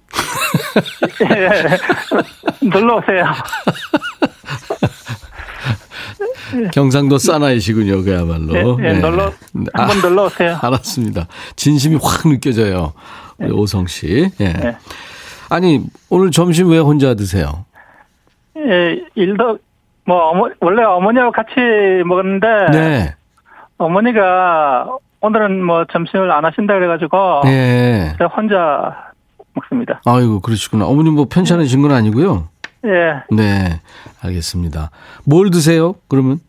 놀러 2.62 2.98
오세요. 2.98 3.26
네. 6.56 6.70
경상도 6.74 7.18
사나이시군요, 7.18 8.04
그야말로. 8.04 8.54
네, 8.54 8.64
네, 8.64 8.94
네. 8.94 9.00
놀러 9.00 9.32
네. 9.54 9.66
한번 9.74 9.98
아, 9.98 10.02
놀러 10.02 10.26
오세요. 10.26 10.58
아, 10.62 10.68
알았습니다. 10.68 11.28
진심이 11.56 11.98
확 12.02 12.28
느껴져요, 12.28 12.94
우리 13.38 13.48
네. 13.48 13.54
오성 13.54 13.88
씨. 13.88 14.30
예. 14.42 14.78
아니 15.50 15.82
오늘 16.10 16.32
점심 16.32 16.70
왜 16.70 16.80
혼자 16.80 17.14
드세요? 17.14 17.66
예, 18.58 19.02
일도 19.16 19.60
뭐 20.06 20.30
어머, 20.30 20.50
원래 20.60 20.84
어머니하고 20.84 21.32
같이 21.32 21.54
먹었는데 22.06 22.48
네. 22.72 23.16
어머니가 23.78 24.88
오늘은 25.22 25.64
뭐 25.64 25.86
점심을 25.92 26.32
안 26.32 26.46
하신다 26.46 26.74
그래가지고 26.74 27.42
예. 27.46 28.16
혼자 28.36 29.12
먹습니다. 29.54 30.02
아이고 30.06 30.40
그러시구나. 30.40 30.86
어머님 30.86 31.14
뭐 31.14 31.26
편찮으신 31.30 31.82
건 31.82 31.92
아니고요. 31.92 32.50
예. 32.86 33.36
네, 33.36 33.82
알겠습니다. 34.22 34.92
뭘 35.26 35.50
드세요? 35.50 35.96
그러면? 36.08 36.40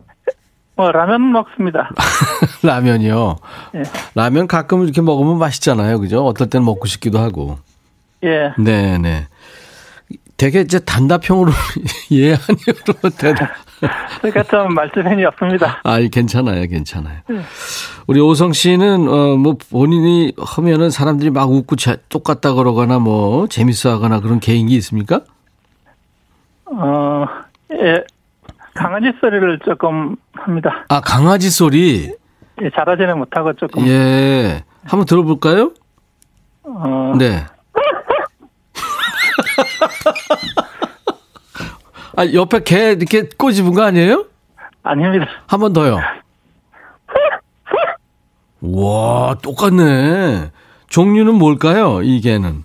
뭐 0.76 0.92
라면 0.92 1.32
먹습니다. 1.32 1.90
라면이요. 2.62 3.36
예. 3.74 3.82
라면 4.14 4.46
가끔 4.46 4.84
이렇게 4.84 5.00
먹으면 5.00 5.38
맛있잖아요, 5.38 5.98
그죠? 5.98 6.24
어떨 6.24 6.48
때는 6.48 6.64
먹고 6.64 6.86
싶기도 6.86 7.18
하고. 7.18 7.58
예. 8.22 8.52
네, 8.58 8.98
네. 8.98 9.26
되게 10.36 10.60
이제 10.60 10.78
단답형으로 10.78 11.50
예 12.12 12.34
아니요로 12.34 13.10
대답. 13.18 13.50
그러니까 14.20 14.42
좀 14.44 14.72
말투변이 14.72 15.24
없습니다. 15.24 15.80
아, 15.82 15.98
괜찮아요, 15.98 16.66
괜찮아요. 16.68 17.18
예. 17.32 17.40
우리 18.06 18.20
오성 18.20 18.52
씨는 18.52 19.08
어뭐 19.08 19.56
본인이 19.70 20.32
하면은 20.38 20.90
사람들이 20.90 21.30
막 21.30 21.50
웃고 21.50 21.74
자, 21.74 21.96
똑같다 22.08 22.54
그러거나 22.54 23.00
뭐 23.00 23.48
재밌어하거나 23.48 24.20
그런 24.20 24.38
개인기 24.38 24.76
있습니까? 24.76 25.22
어, 26.72 27.26
예. 27.72 28.02
강아지 28.74 29.12
소리를 29.20 29.58
조금 29.64 30.16
합니다. 30.34 30.84
아, 30.88 31.00
강아지 31.00 31.50
소리? 31.50 32.12
예, 32.62 32.70
잘하지는 32.74 33.18
못하고 33.18 33.52
조금. 33.54 33.86
예. 33.86 34.64
한번 34.84 35.04
들어볼까요? 35.06 35.72
어. 36.64 37.14
네. 37.18 37.44
아, 42.16 42.26
옆에 42.32 42.62
개 42.64 42.92
이렇게 42.92 43.28
꼬집은 43.36 43.74
거 43.74 43.82
아니에요? 43.82 44.24
아닙니다. 44.82 45.26
한 45.46 45.60
번 45.60 45.72
더요. 45.72 45.98
와, 48.60 49.36
똑같네. 49.42 50.50
종류는 50.88 51.34
뭘까요? 51.34 52.02
이 52.02 52.20
개는? 52.20 52.64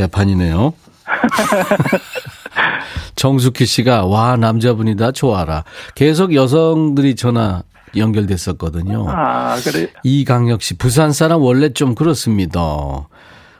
개판이네요. 0.00 0.72
정숙희 3.16 3.66
씨가 3.66 4.06
와 4.06 4.36
남자분이다 4.36 5.12
좋아라. 5.12 5.64
계속 5.94 6.34
여성들이 6.34 7.16
전화 7.16 7.62
연결됐었거든요. 7.96 9.06
아 9.08 9.56
그래. 9.62 9.88
이강혁 10.02 10.62
씨 10.62 10.76
부산 10.78 11.12
사람 11.12 11.42
원래 11.42 11.72
좀 11.72 11.94
그렇습니다. 11.94 12.60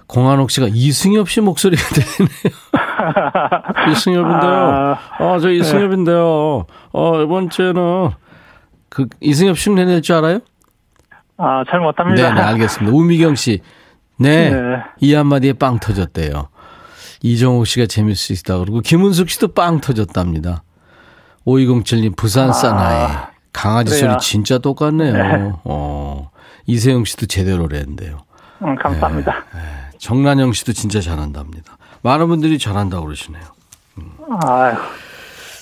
공한옥 0.06 0.50
씨가 0.50 0.68
이승엽 0.72 1.28
씨 1.28 1.40
목소리가 1.40 1.82
들리네요. 1.94 3.92
이승엽인데요. 3.92 4.52
아, 4.52 4.98
어, 5.20 5.38
저 5.40 5.50
이승엽인데요. 5.50 6.66
어, 6.92 7.22
이번 7.22 7.50
주에는 7.50 8.10
그 8.88 9.06
이승엽 9.20 9.56
흉내낼 9.56 10.02
줄 10.02 10.16
알아요? 10.16 10.40
아, 11.36 11.64
잘 11.70 11.80
못합니다. 11.80 12.28
네, 12.28 12.34
네, 12.34 12.40
알겠습니다. 12.40 12.94
우미경 12.96 13.34
씨, 13.36 13.60
네. 14.20 14.50
네. 14.50 14.58
이 15.00 15.14
한마디에 15.14 15.54
빵 15.54 15.78
터졌대요. 15.78 16.48
이정옥 17.22 17.66
씨가 17.66 17.86
재밌으시다 17.86 18.58
그러고 18.58 18.80
김은숙 18.80 19.30
씨도 19.30 19.48
빵 19.54 19.80
터졌답니다. 19.80 20.62
5207님 21.46 22.16
부산 22.16 22.52
사나이. 22.52 23.08
강아지 23.52 23.90
그래요. 23.90 24.12
소리 24.12 24.20
진짜 24.20 24.58
똑같네요. 24.58 25.60
어. 25.64 26.30
이세영 26.66 27.04
씨도 27.04 27.26
제대로 27.26 27.66
랬는데요. 27.66 28.18
음, 28.62 28.76
감사합니다. 28.76 29.44
정란영 29.98 30.52
씨도 30.52 30.72
진짜 30.72 31.00
잘한답니다. 31.00 31.76
많은 32.02 32.28
분들이 32.28 32.58
잘한다고 32.58 33.04
그러시네요. 33.06 33.42
아유, 34.42 34.74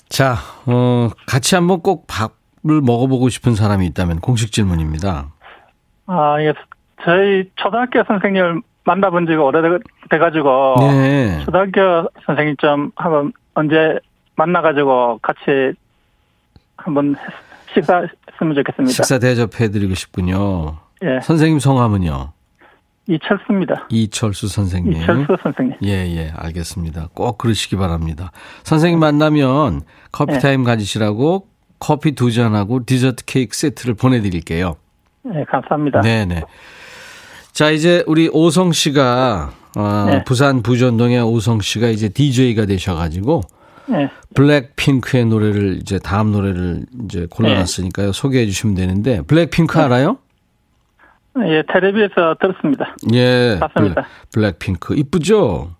자, 0.08 0.36
어, 0.66 1.08
같이 1.26 1.54
한번 1.54 1.80
꼭 1.80 2.06
밥을 2.06 2.82
먹어보고 2.82 3.28
싶은 3.30 3.54
사람이 3.54 3.86
있다면 3.86 4.20
공식 4.20 4.52
질문입니다. 4.52 5.30
아, 6.06 6.40
이게 6.40 6.52
저희 7.04 7.50
초등학교 7.56 8.02
선생님을 8.04 8.62
만나본 8.84 9.26
지가 9.26 9.42
오래돼가지고, 9.42 10.76
네. 10.80 11.40
초등학교 11.44 12.08
선생님 12.26 12.56
좀 12.58 12.90
한번 12.96 13.32
언제 13.54 13.98
만나가지고 14.36 15.18
같이 15.22 15.74
한번 16.76 17.14
했- 17.16 17.74
식사했으면 17.74 18.54
좋겠습니다. 18.54 18.90
식사 18.92 19.18
대접해드리고 19.18 19.94
싶군요. 19.94 20.76
예, 21.02 21.20
선생님 21.22 21.58
성함은요? 21.58 22.32
이철수입니다. 23.08 23.86
이철수 23.90 24.48
선생님. 24.48 24.92
이철수 24.94 25.36
선생님. 25.42 25.76
예, 25.84 25.90
예, 26.16 26.30
알겠습니다. 26.36 27.08
꼭 27.14 27.38
그러시기 27.38 27.76
바랍니다. 27.76 28.32
선생님 28.64 28.98
만나면 29.00 29.82
커피타임 30.12 30.62
네. 30.62 30.66
가지시라고 30.70 31.46
커피 31.78 32.12
두 32.12 32.30
잔하고 32.32 32.84
디저트 32.84 33.24
케이크 33.26 33.56
세트를 33.56 33.94
보내드릴게요. 33.94 34.76
네, 35.22 35.44
감사합니다. 35.44 36.00
네네. 36.00 36.42
자, 37.58 37.70
이제 37.70 38.04
우리 38.06 38.30
오성 38.32 38.70
씨가, 38.70 39.50
어, 39.76 40.04
네. 40.08 40.22
부산 40.22 40.62
부전동의 40.62 41.20
오성 41.22 41.60
씨가 41.60 41.88
이제 41.88 42.08
DJ가 42.08 42.66
되셔가지고, 42.66 43.40
네. 43.88 44.08
블랙핑크의 44.36 45.24
노래를 45.24 45.78
이제 45.80 45.98
다음 45.98 46.30
노래를 46.30 46.86
이제 47.04 47.26
골라놨으니까요. 47.28 48.12
소개해 48.12 48.46
주시면 48.46 48.76
되는데, 48.76 49.22
블랙핑크 49.22 49.76
알아요? 49.80 50.18
예, 51.48 51.64
텔레비에서 51.72 52.36
들었습니다. 52.40 52.94
예. 53.12 53.56
맞습니다. 53.58 54.02
블랙, 54.02 54.30
블랙 54.32 54.58
핑크. 54.60 54.94
이쁘죠? 54.94 55.72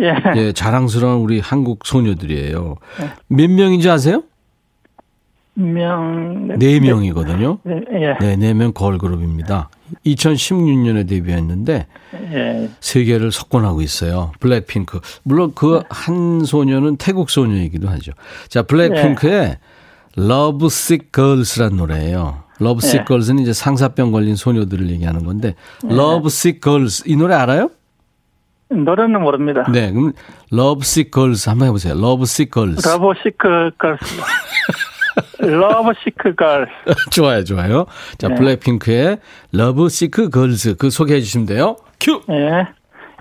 예. 0.00 0.14
예, 0.36 0.52
자랑스러운 0.52 1.22
우리 1.22 1.40
한국 1.40 1.86
소녀들이에요. 1.86 2.76
네. 3.00 3.10
몇 3.26 3.50
명인지 3.50 3.90
아세요? 3.90 4.22
명. 5.54 6.48
네 6.58 6.80
명이거든요. 6.80 7.58
네, 7.62 7.80
예. 7.92 8.16
네, 8.20 8.36
네명 8.36 8.72
걸그룹입니다. 8.72 9.70
2016년에 10.06 11.08
데뷔했는데 11.08 11.86
예. 12.32 12.70
세계를 12.80 13.30
석권하고 13.30 13.80
있어요. 13.82 14.32
블랙핑크. 14.40 15.00
물론 15.22 15.54
그한 15.54 16.44
소녀는 16.44 16.96
태국 16.96 17.30
소녀이기도 17.30 17.88
하죠. 17.88 18.12
자, 18.48 18.62
블랙핑크의 18.62 19.58
Love 20.18 20.66
Sick 20.66 21.10
Girls란 21.12 21.76
노래예요. 21.76 22.42
Love 22.60 22.78
Sick 22.78 23.00
네. 23.00 23.04
Girls는 23.06 23.42
이제 23.42 23.52
상사병 23.52 24.12
걸린 24.12 24.36
소녀들을 24.36 24.90
얘기하는 24.90 25.24
건데 25.24 25.54
Love 25.84 26.26
Sick 26.26 26.60
Girls 26.60 27.04
이 27.06 27.16
노래 27.16 27.34
알아요? 27.34 27.70
노래는 28.70 29.20
모릅니다. 29.20 29.64
네, 29.70 29.92
그럼 29.92 30.12
Love 30.52 30.80
Sick 30.82 31.10
Girls 31.12 31.48
한번 31.48 31.68
해보세요. 31.68 31.94
Love 31.94 32.22
Sick 32.22 32.50
Girls. 32.52 32.88
Love 32.88 33.12
Sick 33.22 33.70
Girls. 33.78 34.20
Love 35.38 35.92
Sick 36.02 36.34
Girl. 36.34 36.68
좋아요, 37.10 37.44
좋아요. 37.44 37.86
자, 38.18 38.28
네. 38.28 38.34
블랙핑크의 38.34 39.18
Love 39.54 39.86
Sick 39.86 40.30
Girls 40.30 40.76
그 40.76 40.90
소개해 40.90 41.20
주시면 41.20 41.46
돼요. 41.46 41.76
큐. 42.00 42.20
예. 42.30 42.66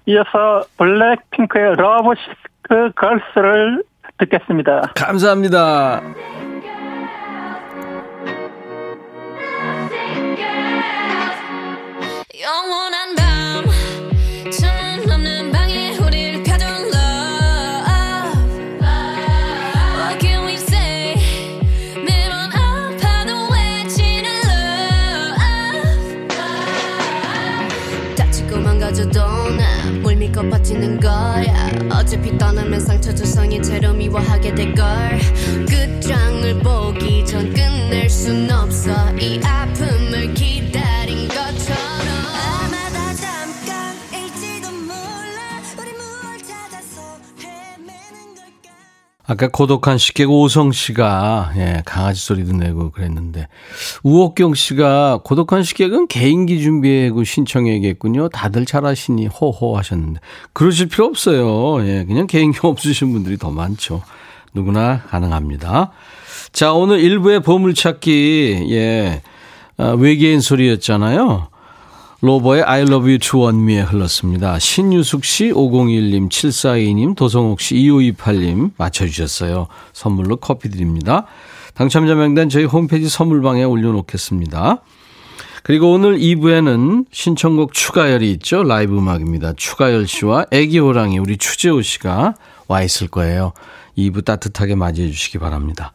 이어서 0.06 0.66
블랙핑크의 0.78 1.76
Love 1.76 2.14
Sick 2.16 2.92
Girls를 2.96 3.84
듣겠습니다. 4.18 4.92
감사합니다. 4.96 6.02
버티는 30.74 31.00
거야. 31.00 31.70
어차피 31.92 32.38
떠나면 32.38 32.80
상처 32.80 33.14
조성이 33.14 33.62
채로 33.62 33.94
미워하게 33.94 34.56
될걸. 34.56 34.86
끝장을 35.70 36.60
보기 36.60 37.26
전 37.26 37.54
끝낼 37.54 38.10
순 38.10 38.50
없어. 38.52 38.92
이 39.18 39.40
아픔 39.44 40.03
아까 49.34 49.48
고독한 49.48 49.98
식객 49.98 50.30
오성 50.30 50.72
씨가 50.72 51.54
예, 51.56 51.82
강아지 51.86 52.24
소리도 52.24 52.54
내고 52.56 52.92
그랬는데 52.92 53.48
우옥경 54.04 54.54
씨가 54.54 55.22
고독한 55.24 55.64
식객은 55.64 56.08
개인기 56.08 56.62
준비하고 56.62 57.24
신청해야겠군요. 57.24 58.30
다들 58.30 58.68
잘하시니 58.68 59.26
호호 59.26 59.76
하셨는데 59.76 60.20
그러실 60.54 60.88
필요 60.88 61.06
없어요. 61.06 61.84
예, 61.88 62.06
그냥 62.06 62.28
개인기 62.28 62.60
없으신 62.62 63.12
분들이 63.12 63.38
더 63.40 63.50
많죠. 63.50 64.04
누구나 64.54 65.02
가능합니다. 65.10 65.92
자, 66.52 66.74
오늘 66.74 67.00
일부의 67.00 67.40
보물찾기 67.40 68.68
예. 68.70 69.24
아, 69.78 69.96
외계인 69.98 70.42
소리였잖아요. 70.42 71.48
로버의 72.24 72.64
I 72.64 72.84
love 72.84 73.10
you 73.10 73.20
to 73.20 73.42
원미에 73.42 73.82
흘렀습니다. 73.82 74.58
신유숙 74.58 75.26
씨, 75.26 75.52
501님, 75.52 76.30
742님, 76.30 77.18
도성옥 77.18 77.60
씨, 77.60 77.76
2528님 77.76 78.72
맞춰주셨어요. 78.78 79.68
선물로 79.92 80.38
커피 80.38 80.70
드립니다. 80.70 81.26
당첨자 81.74 82.16
명단 82.16 82.48
저희 82.48 82.64
홈페이지 82.64 83.10
선물방에 83.10 83.66
올려놓겠습니다. 83.66 84.82
그리고 85.64 85.92
오늘 85.92 86.18
2부에는 86.18 87.08
신청곡 87.12 87.74
추가열이 87.74 88.32
있죠. 88.36 88.64
라이브 88.64 88.98
음악입니다. 88.98 89.52
추가열 89.58 90.08
씨와 90.08 90.46
애기 90.52 90.80
호랑이 90.80 91.20
우리 91.20 91.36
추재호 91.36 91.82
씨가 91.82 92.36
와 92.70 92.84
있을 92.84 93.10
거예요. 93.10 93.52
2부 93.98 94.24
따뜻하게 94.24 94.76
맞이해 94.76 95.12
주시기 95.12 95.40
바랍니다. 95.40 95.92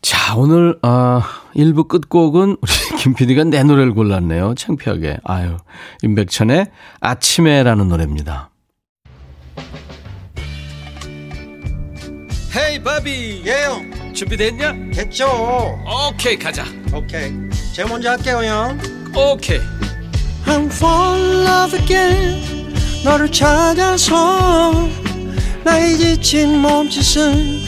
자, 0.00 0.36
오늘, 0.36 0.78
아, 0.82 1.22
1부 1.56 1.88
끝곡은 1.88 2.56
우리 2.60 2.72
김 3.02 3.14
PD가 3.14 3.44
내 3.44 3.62
노래를 3.62 3.94
골랐네요. 3.94 4.54
창피하게. 4.56 5.18
아유. 5.24 5.56
임백천의 6.02 6.66
아침에라는 7.00 7.88
노래입니다. 7.88 8.50
헤이, 12.56 12.82
바비. 12.82 13.42
예영 13.44 14.14
준비됐냐? 14.14 14.72
됐죠 14.94 15.26
오케이, 16.10 16.38
가자. 16.38 16.64
오케이 16.92 17.32
제가 17.74 17.88
먼저 17.88 18.10
할게요 18.10 18.38
형 18.42 18.78
오케이. 19.14 19.60
I'm 20.46 20.66
fall 20.72 21.20
in 21.20 21.46
love 21.46 21.78
again 21.78 22.74
너를 23.04 23.30
찾아서 23.30 24.88
나의 25.62 25.98
지친 25.98 26.58
몸짓은 26.58 27.67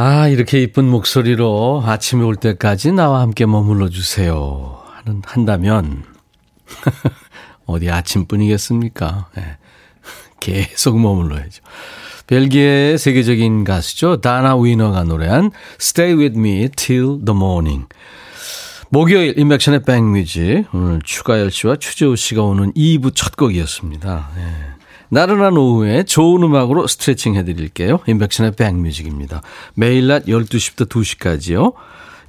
아, 0.00 0.28
이렇게 0.28 0.62
이쁜 0.62 0.84
목소리로 0.84 1.82
아침에 1.84 2.22
올 2.22 2.36
때까지 2.36 2.92
나와 2.92 3.20
함께 3.20 3.46
머물러 3.46 3.88
주세요. 3.88 4.80
하는, 4.92 5.22
한다면, 5.26 6.04
어디 7.66 7.90
아침뿐이겠습니까? 7.90 9.28
예. 9.38 9.56
계속 10.38 11.00
머물러야죠. 11.00 11.64
벨기에의 12.28 12.96
세계적인 12.96 13.64
가수죠. 13.64 14.20
다나 14.20 14.56
위너가 14.56 15.02
노래한 15.02 15.50
Stay 15.80 16.14
With 16.14 16.38
Me 16.38 16.68
Till 16.76 17.24
The 17.24 17.36
Morning. 17.36 17.88
목요일 18.90 19.36
인백션의 19.36 19.82
백뮤직 19.82 20.66
오늘 20.72 21.00
추가열 21.02 21.50
씨와 21.50 21.74
추재호 21.74 22.14
씨가 22.14 22.44
오는 22.44 22.72
2부 22.74 23.16
첫 23.16 23.34
곡이었습니다. 23.34 24.30
예. 24.36 24.77
나른한 25.10 25.56
오후에 25.56 26.02
좋은 26.04 26.42
음악으로 26.42 26.86
스트레칭 26.86 27.34
해드릴게요. 27.36 28.00
인백션의 28.06 28.52
백뮤직입니다. 28.52 29.40
매일 29.74 30.08
낮 30.08 30.26
12시부터 30.26 30.86
2시까지요. 30.88 31.72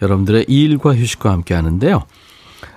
여러분들의 0.02 0.46
일과 0.48 0.96
휴식과 0.96 1.32
함께 1.32 1.54
하는데요. 1.54 2.06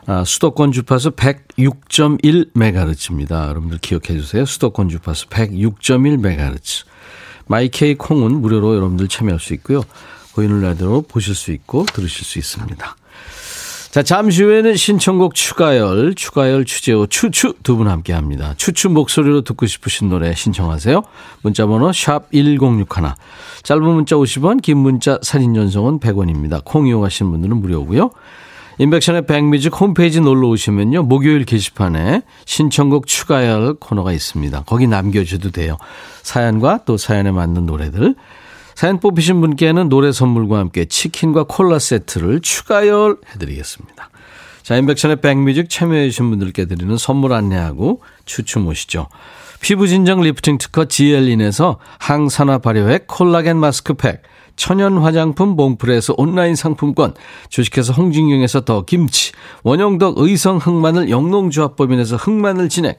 아, 0.06 0.24
수도권 0.24 0.72
주파수 0.72 1.12
106.1MHz입니다. 1.12 3.48
여러분들 3.48 3.78
기억해 3.78 4.18
주세요. 4.18 4.44
수도권 4.44 4.88
주파수 4.88 5.28
106.1MHz. 5.28 6.86
마이케이 7.46 7.94
콩은 7.94 8.40
무료로 8.40 8.74
여러분들 8.74 9.06
참여할 9.08 9.38
수 9.38 9.54
있고요. 9.54 9.82
보이는 10.34 10.60
라디오로 10.62 11.02
보실 11.02 11.34
수 11.34 11.52
있고 11.52 11.84
들으실 11.84 12.24
수 12.24 12.38
있습니다. 12.38 12.96
자, 13.92 14.02
잠시 14.02 14.42
후에는 14.42 14.74
신청곡 14.74 15.34
추가열, 15.34 16.14
추가열, 16.14 16.64
추재호, 16.64 17.08
추추 17.08 17.52
두 17.62 17.76
분 17.76 17.88
함께 17.88 18.14
합니다. 18.14 18.54
추추 18.56 18.88
목소리로 18.88 19.42
듣고 19.42 19.66
싶으신 19.66 20.08
노래 20.08 20.34
신청하세요. 20.34 21.02
문자번호 21.42 21.92
샵 21.92 22.32
1061. 22.32 22.86
짧은 23.62 23.82
문자 23.82 24.16
50원, 24.16 24.62
긴 24.62 24.78
문자 24.78 25.18
사진 25.20 25.52
전송은 25.52 26.00
100원입니다. 26.00 26.62
콩 26.64 26.86
이용하시는 26.86 27.30
분들은 27.30 27.58
무료고요. 27.58 28.12
인백션의 28.78 29.26
백뮤직 29.26 29.78
홈페이지 29.78 30.22
놀러 30.22 30.48
오시면요. 30.48 31.02
목요일 31.02 31.44
게시판에 31.44 32.22
신청곡 32.46 33.04
할 33.28 33.74
코너가 33.78 34.14
있습니다. 34.14 34.62
거기 34.64 34.86
남겨주셔도 34.86 35.50
돼요. 35.50 35.76
사연과 36.22 36.80
또 36.86 36.96
사연에 36.96 37.30
맞는 37.30 37.66
노래들. 37.66 38.14
사연 38.74 39.00
뽑히신 39.00 39.40
분께는 39.40 39.88
노래 39.88 40.12
선물과 40.12 40.58
함께 40.58 40.84
치킨과 40.84 41.44
콜라 41.48 41.78
세트를 41.78 42.40
추가열 42.40 43.18
해드리겠습니다. 43.34 44.10
자, 44.62 44.76
임백천의 44.76 45.20
백뮤직 45.20 45.68
참여해주신 45.68 46.30
분들께 46.30 46.66
드리는 46.66 46.96
선물 46.96 47.32
안내하고 47.32 48.02
추첨 48.24 48.66
오시죠. 48.66 49.08
피부진정 49.60 50.20
리프팅 50.20 50.58
특허 50.58 50.86
지엘린에서 50.86 51.78
항산화 51.98 52.58
발효액 52.58 53.06
콜라겐 53.06 53.58
마스크팩, 53.58 54.22
천연 54.56 54.98
화장품 54.98 55.50
몽프레에서 55.50 56.14
온라인 56.16 56.54
상품권, 56.56 57.14
주식회사 57.48 57.92
홍진경에서 57.92 58.62
더 58.62 58.84
김치, 58.84 59.32
원형덕 59.62 60.18
의성 60.18 60.58
흑마늘 60.58 61.10
영농조합법인에서 61.10 62.16
흑마늘 62.16 62.68
진액, 62.68 62.98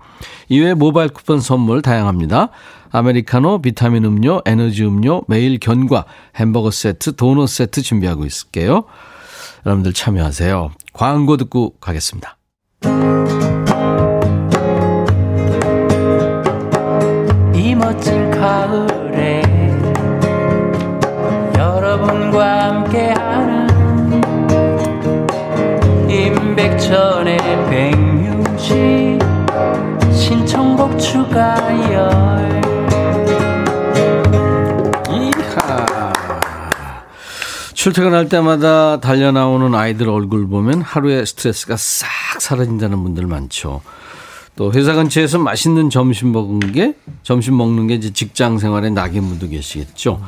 이외에 0.49 0.73
모바일 0.73 1.09
쿠폰 1.09 1.39
선물 1.39 1.81
다양합니다. 1.81 2.49
아메리카노, 2.91 3.61
비타민 3.61 4.03
음료, 4.05 4.41
에너지 4.45 4.83
음료, 4.83 5.23
매일 5.27 5.59
견과, 5.59 6.05
햄버거 6.35 6.71
세트, 6.71 7.15
도넛 7.15 7.47
세트 7.47 7.81
준비하고 7.81 8.25
있을게요. 8.25 8.83
여러분들 9.65 9.93
참여하세요. 9.93 10.71
광고 10.93 11.37
듣고 11.37 11.75
가겠습니다. 11.79 12.37
이 17.55 17.75
멋진 17.75 18.29
가을에 18.31 19.41
여러분과 21.57 22.67
함께하는 22.67 23.69
임백천의 26.09 27.37
백뮤직 27.69 29.00
추가열 31.11 32.09
이하. 35.11 36.13
출퇴근할 37.73 38.29
때마다 38.29 39.01
달려 39.01 39.33
나오는 39.33 39.75
아이들 39.75 40.07
얼굴 40.07 40.47
보면 40.47 40.81
하루의 40.81 41.25
스트레스가 41.25 41.75
싹 41.75 42.07
사라진다는 42.39 43.03
분들 43.03 43.27
많죠. 43.27 43.81
또 44.55 44.71
회사 44.71 44.93
근처에서 44.93 45.37
맛있는 45.37 45.89
점심 45.89 46.31
먹은 46.31 46.71
게 46.71 46.95
점심 47.23 47.57
먹는 47.57 47.87
게 47.87 47.95
이제 47.95 48.13
직장 48.13 48.57
생활에 48.57 48.89
낙인 48.89 49.27
분도 49.27 49.49
계시겠죠. 49.49 50.21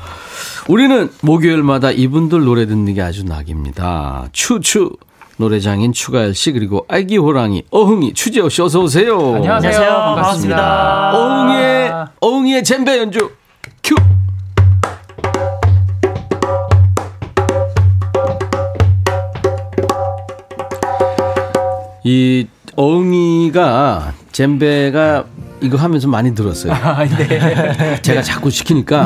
우리는 0.67 1.09
목요일마다 1.21 1.91
이분들 1.91 2.43
노래 2.43 2.65
듣는 2.65 2.93
게 2.93 3.01
아주 3.01 3.23
낙입니다. 3.23 4.27
추추 4.33 4.97
노래장인 5.37 5.93
추가열 5.93 6.35
씨 6.35 6.51
그리고 6.51 6.85
아기 6.87 7.17
호랑이 7.17 7.63
어흥이 7.71 8.13
추재호 8.13 8.49
씨 8.49 8.61
어서 8.61 8.81
오세요. 8.81 9.35
안녕하세요 9.35 9.89
반갑습니다 9.89 11.11
어흥이의 11.13 11.93
어흥이의 12.21 12.63
젬베 12.63 12.97
연주 12.99 13.31
큐. 13.83 13.95
이 22.03 22.47
어흥이가 22.75 24.13
젬베가 24.31 25.25
이거 25.61 25.77
하면서 25.77 26.07
많이 26.09 26.35
들었어요. 26.35 26.73
아, 26.73 27.05
네. 27.05 27.99
제가 28.01 28.21
자꾸 28.21 28.49
시키니까 28.49 29.05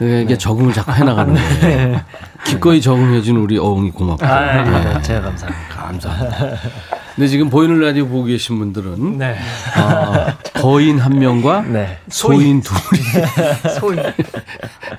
이게 0.00 0.38
적응을 0.38 0.72
자꾸 0.72 0.92
해나가는 0.92 1.34
거예요. 1.34 2.00
기꺼이 2.46 2.80
적응해준 2.80 3.36
우리 3.36 3.58
어흥이 3.58 3.90
고맙고. 3.90 4.24
아, 4.24 4.62
네. 4.62 5.02
제가 5.02 5.22
감사합니다 5.22 5.74
감사합니다. 5.74 6.56
근데 7.16 7.26
지금 7.26 7.50
보이는 7.50 7.80
라디오 7.80 8.06
보고 8.06 8.24
계신 8.24 8.58
분들은 8.60 9.18
네. 9.18 9.36
아, 9.76 10.36
거인 10.54 11.00
한 11.00 11.18
명과 11.18 11.62
네. 11.62 11.98
소인 12.08 12.62
둘이 12.62 13.02
소인 13.80 14.00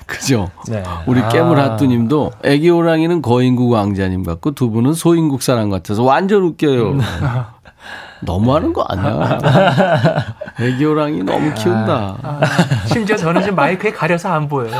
그죠? 0.05 0.51
네. 0.67 0.83
우리 1.07 1.21
아. 1.21 1.29
깨물하뚜님도 1.29 2.31
애기 2.43 2.69
호랑이는 2.69 3.21
거인국 3.21 3.71
왕자님 3.71 4.23
같고 4.23 4.51
두 4.51 4.69
분은 4.69 4.93
소인국 4.95 5.41
사람 5.41 5.69
같아서 5.69 6.03
완전 6.03 6.43
웃겨요. 6.43 6.97
음. 8.21 8.25
너무하는 8.25 8.73
거 8.73 8.83
아니야? 8.89 9.39
애기 10.59 10.85
호랑이 10.85 11.23
너무 11.23 11.53
키운다. 11.53 12.17
아, 12.21 12.39
심지어 12.87 13.15
저는 13.15 13.41
지금 13.41 13.55
마이크에 13.55 13.91
가려서 13.91 14.29
안 14.29 14.47
보여요 14.47 14.71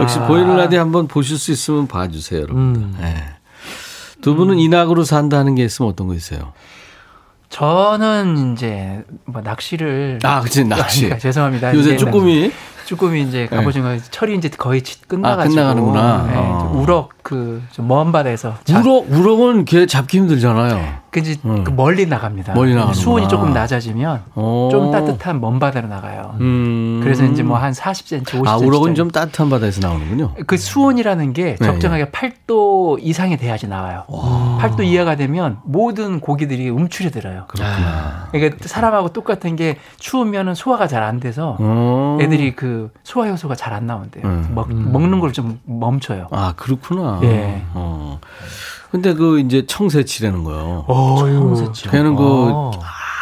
역시 0.00 0.18
보이는 0.20 0.56
라디오 0.56 0.80
한번 0.80 1.06
보실 1.06 1.38
수 1.38 1.52
있으면 1.52 1.86
봐주세요, 1.86 2.42
여러분들. 2.42 2.82
음. 2.82 2.96
네. 3.00 3.14
두 4.20 4.34
분은 4.34 4.58
인학으로 4.58 5.04
산다는 5.04 5.54
게 5.54 5.64
있으면 5.64 5.90
어떤 5.90 6.08
거 6.08 6.14
있어요? 6.14 6.52
저는 7.48 8.52
이제 8.54 9.04
뭐 9.24 9.40
낚시를 9.40 10.18
아, 10.24 10.40
그치, 10.40 10.64
낚시. 10.64 11.12
아, 11.12 11.16
죄송합니다. 11.18 11.74
요새 11.74 11.96
쭈꾸미. 11.96 12.50
쭈꾸미 12.86 13.22
이제 13.22 13.46
가보신 13.46 13.82
거 13.82 13.96
철이 14.10 14.36
이제 14.36 14.48
거의 14.48 14.80
치- 14.82 15.00
끝나가지고 15.02 15.42
아, 15.42 15.46
끝나가는구나. 15.64 16.26
네, 16.28 16.32
어. 16.36 16.72
우럭 16.82 17.10
그먼 17.22 18.12
바다에서 18.12 18.54
자- 18.64 18.80
우럭, 18.80 19.06
우럭은 19.10 19.64
걔 19.64 19.86
잡기 19.86 20.18
힘들잖아요. 20.18 21.05
그 21.16 21.20
이제 21.20 21.34
음. 21.46 21.64
그 21.64 21.70
멀리 21.70 22.04
나갑니다. 22.04 22.52
멀리. 22.52 22.74
수온이 22.92 23.26
조금 23.28 23.54
낮아지면 23.54 24.24
어. 24.34 24.68
좀 24.70 24.90
따뜻한 24.90 25.40
먼 25.40 25.58
바다로 25.58 25.88
나가요. 25.88 26.36
음. 26.40 27.00
그래서 27.02 27.24
이제 27.24 27.42
뭐 27.42 27.56
한 27.56 27.72
40cm, 27.72 28.22
50cm. 28.26 28.46
아, 28.46 28.56
우럭은 28.58 28.94
좀 28.94 29.10
따뜻한 29.10 29.48
바다에서 29.48 29.80
나오는군요. 29.80 30.34
그 30.46 30.58
수온이라는 30.58 31.32
게 31.32 31.56
네, 31.58 31.64
적정하게 31.66 32.10
8도 32.10 32.98
이상이 33.00 33.38
돼야지 33.38 33.66
나와요. 33.66 34.04
8도 34.08 34.84
이하가 34.84 35.16
되면 35.16 35.56
모든 35.64 36.20
고기들이 36.20 36.68
음출이 36.68 37.10
들어요. 37.10 37.44
그렇구나. 37.48 38.28
그러니까 38.32 38.56
사람하고 38.68 39.08
똑같은 39.14 39.56
게 39.56 39.78
추우면은 39.98 40.54
소화가 40.54 40.86
잘 40.86 41.02
안 41.06 41.18
돼서 41.20 41.56
어. 41.60 42.18
애들이 42.20 42.54
그 42.56 42.90
소화 43.04 43.28
효소가 43.28 43.54
잘 43.54 43.72
안 43.72 43.86
나온대요. 43.86 44.24
음. 44.26 44.50
먹, 44.54 44.70
먹는 44.70 45.20
걸 45.20 45.32
좀 45.32 45.60
멈춰요. 45.64 46.26
아, 46.30 46.52
그렇구나. 46.56 47.20
예. 47.22 47.62
어. 47.74 48.18
근데 48.90 49.14
그 49.14 49.40
이제 49.40 49.66
청새치라는 49.66 50.44
거요. 50.44 50.84
어유. 50.88 51.72
걔는 51.90 52.16
그 52.16 52.70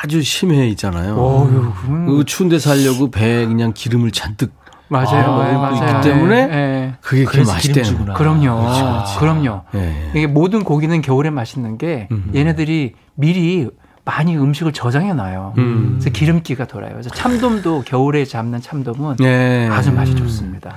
아주 0.03 0.23
심해 0.23 0.69
있잖아요. 0.69 1.17
어유. 1.17 1.73
그 2.07 2.25
추운 2.27 2.49
데 2.49 2.59
살려고 2.59 3.11
배에 3.11 3.47
그냥 3.47 3.73
기름을 3.75 4.11
잔뜩 4.11 4.53
맞아요. 4.89 5.33
아, 5.33 5.49
네, 5.49 5.55
맞아요. 5.55 5.97
있기 5.99 6.09
때문에 6.09 6.37
예, 6.37 6.55
예. 6.55 6.95
그게 7.01 7.25
그 7.25 7.39
맛있대는 7.39 8.05
거야. 8.05 8.17
그럼요. 8.17 8.61
그렇지, 8.61 8.83
그렇지. 8.83 9.19
그럼요. 9.19 9.63
예. 9.75 10.11
이게 10.15 10.27
모든 10.27 10.63
고기는 10.63 11.01
겨울에 11.01 11.31
맛있는 11.31 11.79
게 11.79 12.09
음. 12.13 12.31
얘네들이 12.35 12.95
미리 13.15 13.69
많이 14.05 14.37
음식을 14.37 14.73
저장해 14.73 15.15
놔요. 15.15 15.55
음. 15.57 15.97
그래서 15.99 16.11
기름기가 16.11 16.67
돌아요. 16.67 16.93
그래서 16.93 17.09
참돔도 17.11 17.85
겨울에 17.87 18.25
잡는 18.27 18.61
참돔은 18.61 19.17
예. 19.23 19.69
아주 19.73 19.91
맛이 19.91 20.15
좋습니다. 20.15 20.77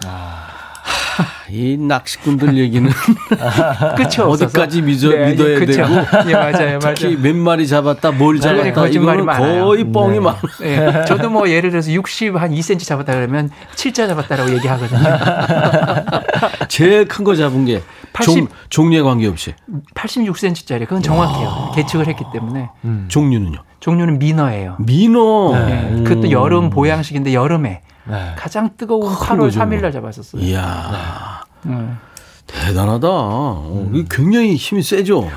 이 1.49 1.77
낚시꾼들 1.77 2.57
얘기는 2.57 2.89
끝이 3.95 4.05
없어서. 4.19 4.45
어디까지 4.45 4.81
믿어, 4.81 5.09
네, 5.09 5.31
믿어야 5.31 5.59
그쵸. 5.59 5.71
되고 5.73 5.89
예, 6.29 6.33
맞아요. 6.33 6.79
특히 6.79 7.05
맞아요. 7.15 7.19
몇 7.21 7.35
마리 7.35 7.67
잡았다, 7.67 8.11
뭘 8.11 8.35
네, 8.35 8.41
잡았다 8.41 8.87
이거는 8.87 9.25
많아요. 9.25 9.65
거의 9.65 9.83
뻥이 9.91 10.19
많아. 10.19 10.37
예, 10.63 11.03
저도 11.07 11.29
뭐 11.29 11.49
예를 11.49 11.69
들어서 11.71 11.91
60 11.91 12.35
한 12.41 12.51
2cm 12.51 12.83
잡았다 12.85 13.13
그러면 13.13 13.49
7자 13.75 14.07
잡았다라고 14.07 14.53
얘기하거든요. 14.55 14.99
제일 16.67 17.05
큰 17.07 17.23
거 17.27 17.35
잡은 17.35 17.65
게 17.65 17.81
80 18.13 18.33
종, 18.33 18.47
종류에 18.69 19.01
관계없이 19.01 19.53
86cm짜리 19.95 20.81
그건 20.87 21.01
정확해요. 21.01 21.71
계측을 21.75 22.07
했기 22.07 22.23
때문에 22.31 22.69
종류는요. 23.09 23.57
종류는 23.79 24.17
민어예요. 24.19 24.77
민어. 24.79 25.53
예, 25.69 26.03
그것도 26.03 26.31
여름 26.31 26.69
보양식인데 26.69 27.33
여름에 27.33 27.81
네. 28.09 28.33
가장 28.37 28.69
뜨거운 28.77 29.13
큰 29.13 29.15
8월 29.27 29.37
거죠, 29.39 29.59
3일 29.59 29.67
뭐. 29.73 29.81
날 29.81 29.91
잡았었어요. 29.91 30.41
이야 30.41 31.43
음. 31.65 31.97
대단하다. 32.45 33.07
어, 33.09 33.89
이게 33.93 34.07
굉장히 34.09 34.55
힘이 34.55 34.81
세죠. 34.83 35.29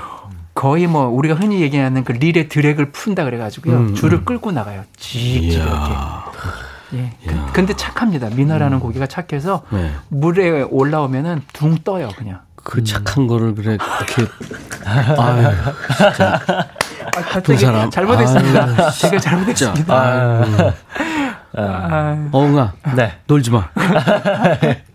거의 0.55 0.87
뭐 0.87 1.07
우리가 1.07 1.35
흔히 1.35 1.61
얘기하는 1.63 2.05
그 2.05 2.13
릴의 2.13 2.49
드랙을 2.49 2.93
푼다 2.93 3.25
그래가지고요 3.25 3.77
음, 3.77 3.95
줄을 3.95 4.25
끌고 4.25 4.53
나가요. 4.53 4.83
이야. 5.15 6.25
예. 6.93 7.13
그- 7.27 7.53
근데 7.53 7.75
착합니다. 7.75 8.29
민어라는 8.31 8.81
고기가 8.81 9.07
착해서 9.07 9.63
네. 9.71 9.93
물에 10.09 10.63
올라오면은 10.63 11.43
둥 11.53 11.77
떠요, 11.85 12.09
그냥. 12.17 12.41
그 12.63 12.85
착한 12.85 13.27
거를 13.27 13.55
그래 13.55 13.79
그렇게 13.79 14.31
아유 15.19 15.47
진짜 15.97 16.35
아, 16.35 17.21
갑자기 17.23 17.43
두 17.43 17.57
사람. 17.57 17.89
잘못했습니다. 17.91 18.65
아유, 18.65 18.91
제가 18.99 19.19
잘못했습니다. 19.19 19.95
아유. 20.03 20.73
아, 21.57 22.29
어흥아 22.33 22.73
네. 22.97 23.13
놀지 23.27 23.51
마. 23.51 23.69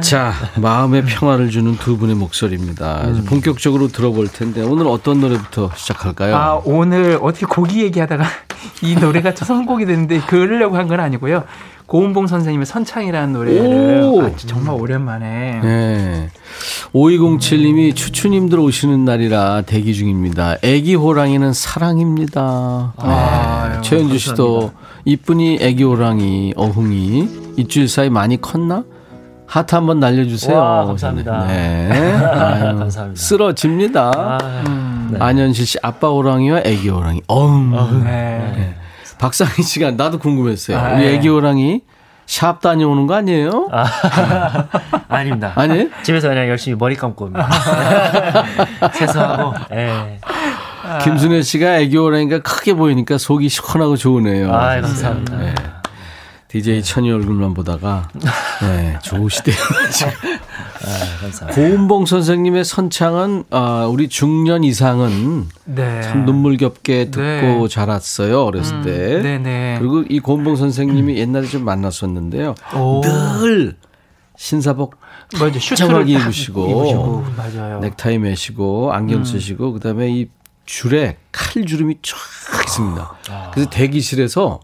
자, 0.00 0.32
마음의 0.56 1.04
평화를 1.04 1.50
주는 1.50 1.76
두 1.76 1.96
분의 1.98 2.16
목소리입니다. 2.16 3.02
음. 3.04 3.24
본격적으로 3.26 3.88
들어볼 3.88 4.28
텐데 4.28 4.62
오늘 4.62 4.86
어떤 4.86 5.20
노래부터 5.20 5.70
시작할까요? 5.76 6.36
아, 6.36 6.60
오늘 6.64 7.18
어떻게 7.20 7.46
고기 7.46 7.82
얘기하다가 7.82 8.24
이 8.82 8.94
노래가 8.96 9.34
저 9.34 9.44
선곡이 9.44 9.86
됐는데 9.86 10.20
그러려고 10.20 10.76
한 10.76 10.88
건 10.88 11.00
아니고요. 11.00 11.44
고은봉 11.86 12.26
선생님의 12.26 12.64
선창이라는 12.64 13.32
노래를 13.34 14.00
오. 14.04 14.22
아, 14.22 14.30
정말 14.36 14.74
오랜만에 14.80 15.60
네. 15.62 16.30
5207님이 16.94 17.94
추추님들 17.94 18.58
오시는 18.58 19.04
날이라 19.04 19.62
대기 19.66 19.92
중입니다. 19.94 20.56
애기 20.62 20.94
호랑이는 20.94 21.52
사랑입니다. 21.52 22.94
네. 23.02 23.10
아유, 23.10 23.82
최현주 23.82 24.18
씨도 24.18 24.72
이쁜이 25.04 25.58
애기 25.60 25.82
호랑이 25.84 26.54
어흥이 26.56 27.54
일주일 27.56 27.88
사이 27.88 28.08
많이 28.10 28.40
컸나? 28.40 28.84
하트 29.46 29.74
한번 29.74 30.00
날려주세요. 30.00 30.56
와, 30.56 30.86
감사합니다. 30.86 31.46
네. 31.46 31.90
아유, 31.92 32.78
감사합니다. 32.78 33.20
쓰러집니다. 33.20 34.10
아, 34.16 34.38
네. 35.10 35.18
안현실 35.20 35.66
씨 35.66 35.78
아빠 35.82 36.08
호랑이와 36.08 36.62
애기 36.64 36.88
호랑이. 36.88 37.20
어흥. 37.26 38.04
네. 38.04 38.74
박상희 39.18 39.62
씨가 39.62 39.90
나도 39.90 40.18
궁금했어요. 40.20 40.78
아, 40.78 40.94
우리 40.94 41.04
네. 41.04 41.14
애기 41.14 41.28
호랑이 41.28 41.82
샵 42.24 42.62
다녀오는 42.62 43.06
거 43.06 43.14
아니에요? 43.14 43.68
아닙니다. 45.08 45.52
아니? 45.54 45.90
집에서 46.02 46.28
그냥 46.28 46.48
열심히 46.48 46.76
머리 46.78 46.94
감고 46.96 47.26
옵니다. 47.26 47.46
세수하고. 48.94 49.54
예. 49.72 50.18
김순혜 50.98 51.42
씨가 51.42 51.78
호랑이가 51.84 52.40
크게 52.40 52.74
보이니까 52.74 53.18
속이 53.18 53.48
시원하고 53.48 53.96
좋으네요. 53.96 54.52
아, 54.52 54.80
감사합니다. 54.80 55.36
네. 55.38 55.54
DJ 56.48 56.82
천이 56.82 57.10
얼굴만 57.10 57.54
보다가 57.54 58.10
네, 58.60 58.98
좋으시대요. 59.02 59.56
아, 59.56 61.20
감사합니다. 61.22 61.46
고은봉 61.54 62.04
선생님의 62.04 62.64
선창은 62.64 63.44
아, 63.50 63.86
우리 63.90 64.08
중년 64.08 64.62
이상은 64.62 65.48
네. 65.64 66.02
참 66.02 66.26
눈물겹게 66.26 67.10
듣고 67.10 67.22
네. 67.22 67.68
자랐어요 67.70 68.44
어렸을 68.44 68.82
때. 68.82 69.22
네네. 69.22 69.76
그리고 69.78 70.02
이 70.02 70.20
고은봉 70.20 70.56
선생님이 70.56 71.16
옛날에 71.16 71.46
좀 71.46 71.64
만났었는데요. 71.64 72.54
오. 72.76 73.00
늘 73.00 73.76
신사복 74.36 74.96
맞아, 75.40 75.58
슈트를 75.58 75.88
딱 75.88 76.08
입으시고, 76.08 76.68
입으시고, 76.68 77.24
맞아요. 77.36 77.80
넥타이 77.80 78.18
매시고 78.18 78.92
안경 78.92 79.24
쓰시고 79.24 79.72
그다음에 79.72 80.10
이 80.10 80.28
줄에 80.76 81.18
칼 81.32 81.66
주름이 81.66 81.98
쫙 82.00 82.16
있습니다. 82.66 83.12
그래서 83.52 83.68
대기실에서 83.68 84.60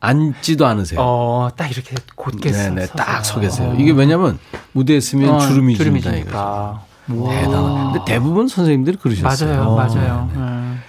앉지도 0.00 0.64
않으세요. 0.66 0.98
어, 0.98 1.50
딱 1.54 1.70
이렇게 1.70 1.94
곧게 2.16 2.50
네네, 2.50 2.86
서서. 2.86 2.94
딱서 2.94 3.38
계세요. 3.38 3.76
이게 3.78 3.92
왜냐면 3.92 4.38
무대에 4.72 4.98
쓰면 4.98 5.28
어, 5.28 5.38
주름이 5.38 5.76
주름이 5.76 6.00
진다 6.00 6.16
이거. 6.16 6.24
지니까. 6.24 6.84
대단한. 7.28 7.92
근데 7.92 8.04
대부분 8.06 8.48
선생님들이 8.48 8.96
그러셨어요. 8.96 9.74
맞아요, 9.74 9.76
맞아요. 9.76 10.30
음. 10.36 10.80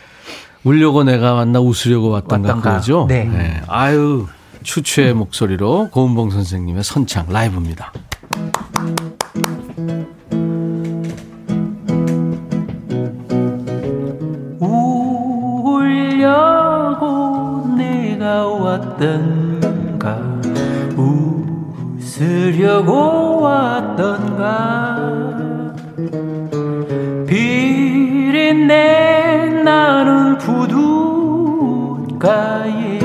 울려고 0.63 1.03
내가 1.03 1.33
왔나 1.33 1.59
웃으려고 1.59 2.11
왔던가 2.11 2.47
왔던가. 2.47 2.69
그거죠. 2.71 3.05
네. 3.09 3.61
아유 3.67 4.27
추추의 4.63 5.13
목소리로 5.13 5.89
고은봉 5.91 6.31
선생님의 6.31 6.85
선창 6.85 7.25
라이브입니다. 7.27 7.91
왔던가? 18.41 20.19
웃으려고 21.97 23.41
왔던가? 23.41 25.13
비린내 27.27 28.73
나는 29.63 30.37
부둣가에 32.17 32.99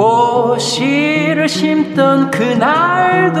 꽃씨를 0.00 1.46
심던 1.46 2.30
그날도 2.30 3.40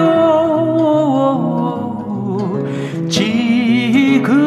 지금은 3.08 4.42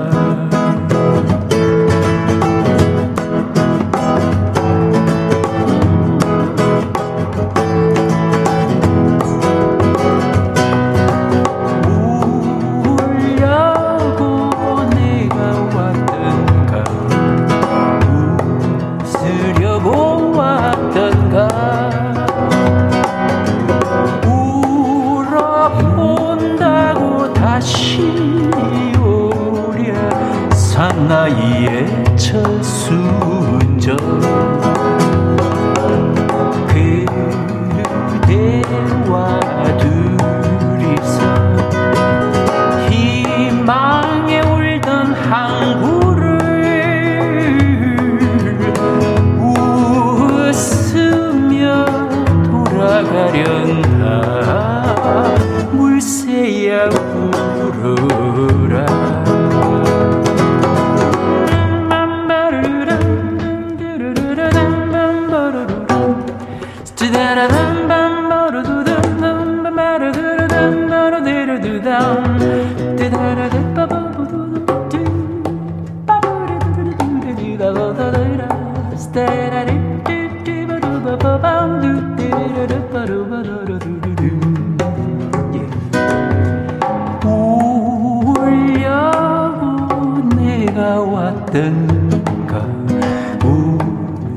왔던가? 91.49 92.67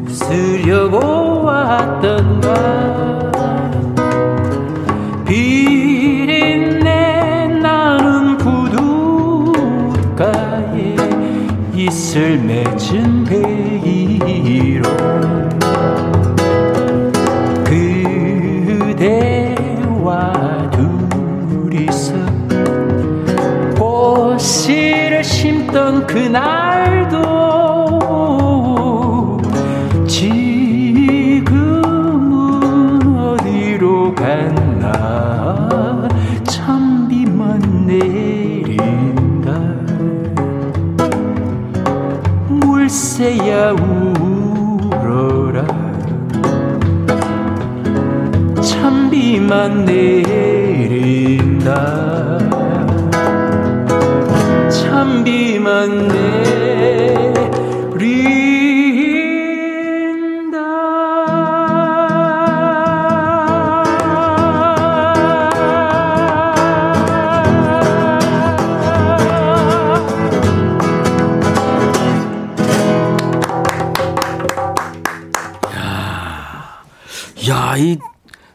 웃으려고 0.06 1.44
왔던가? 1.44 2.54
비린내 5.26 6.90
나는 7.62 8.38
부둣가에 10.18 10.96
이슬 11.74 12.38
맺은 12.38 13.24
베이로 13.26 15.01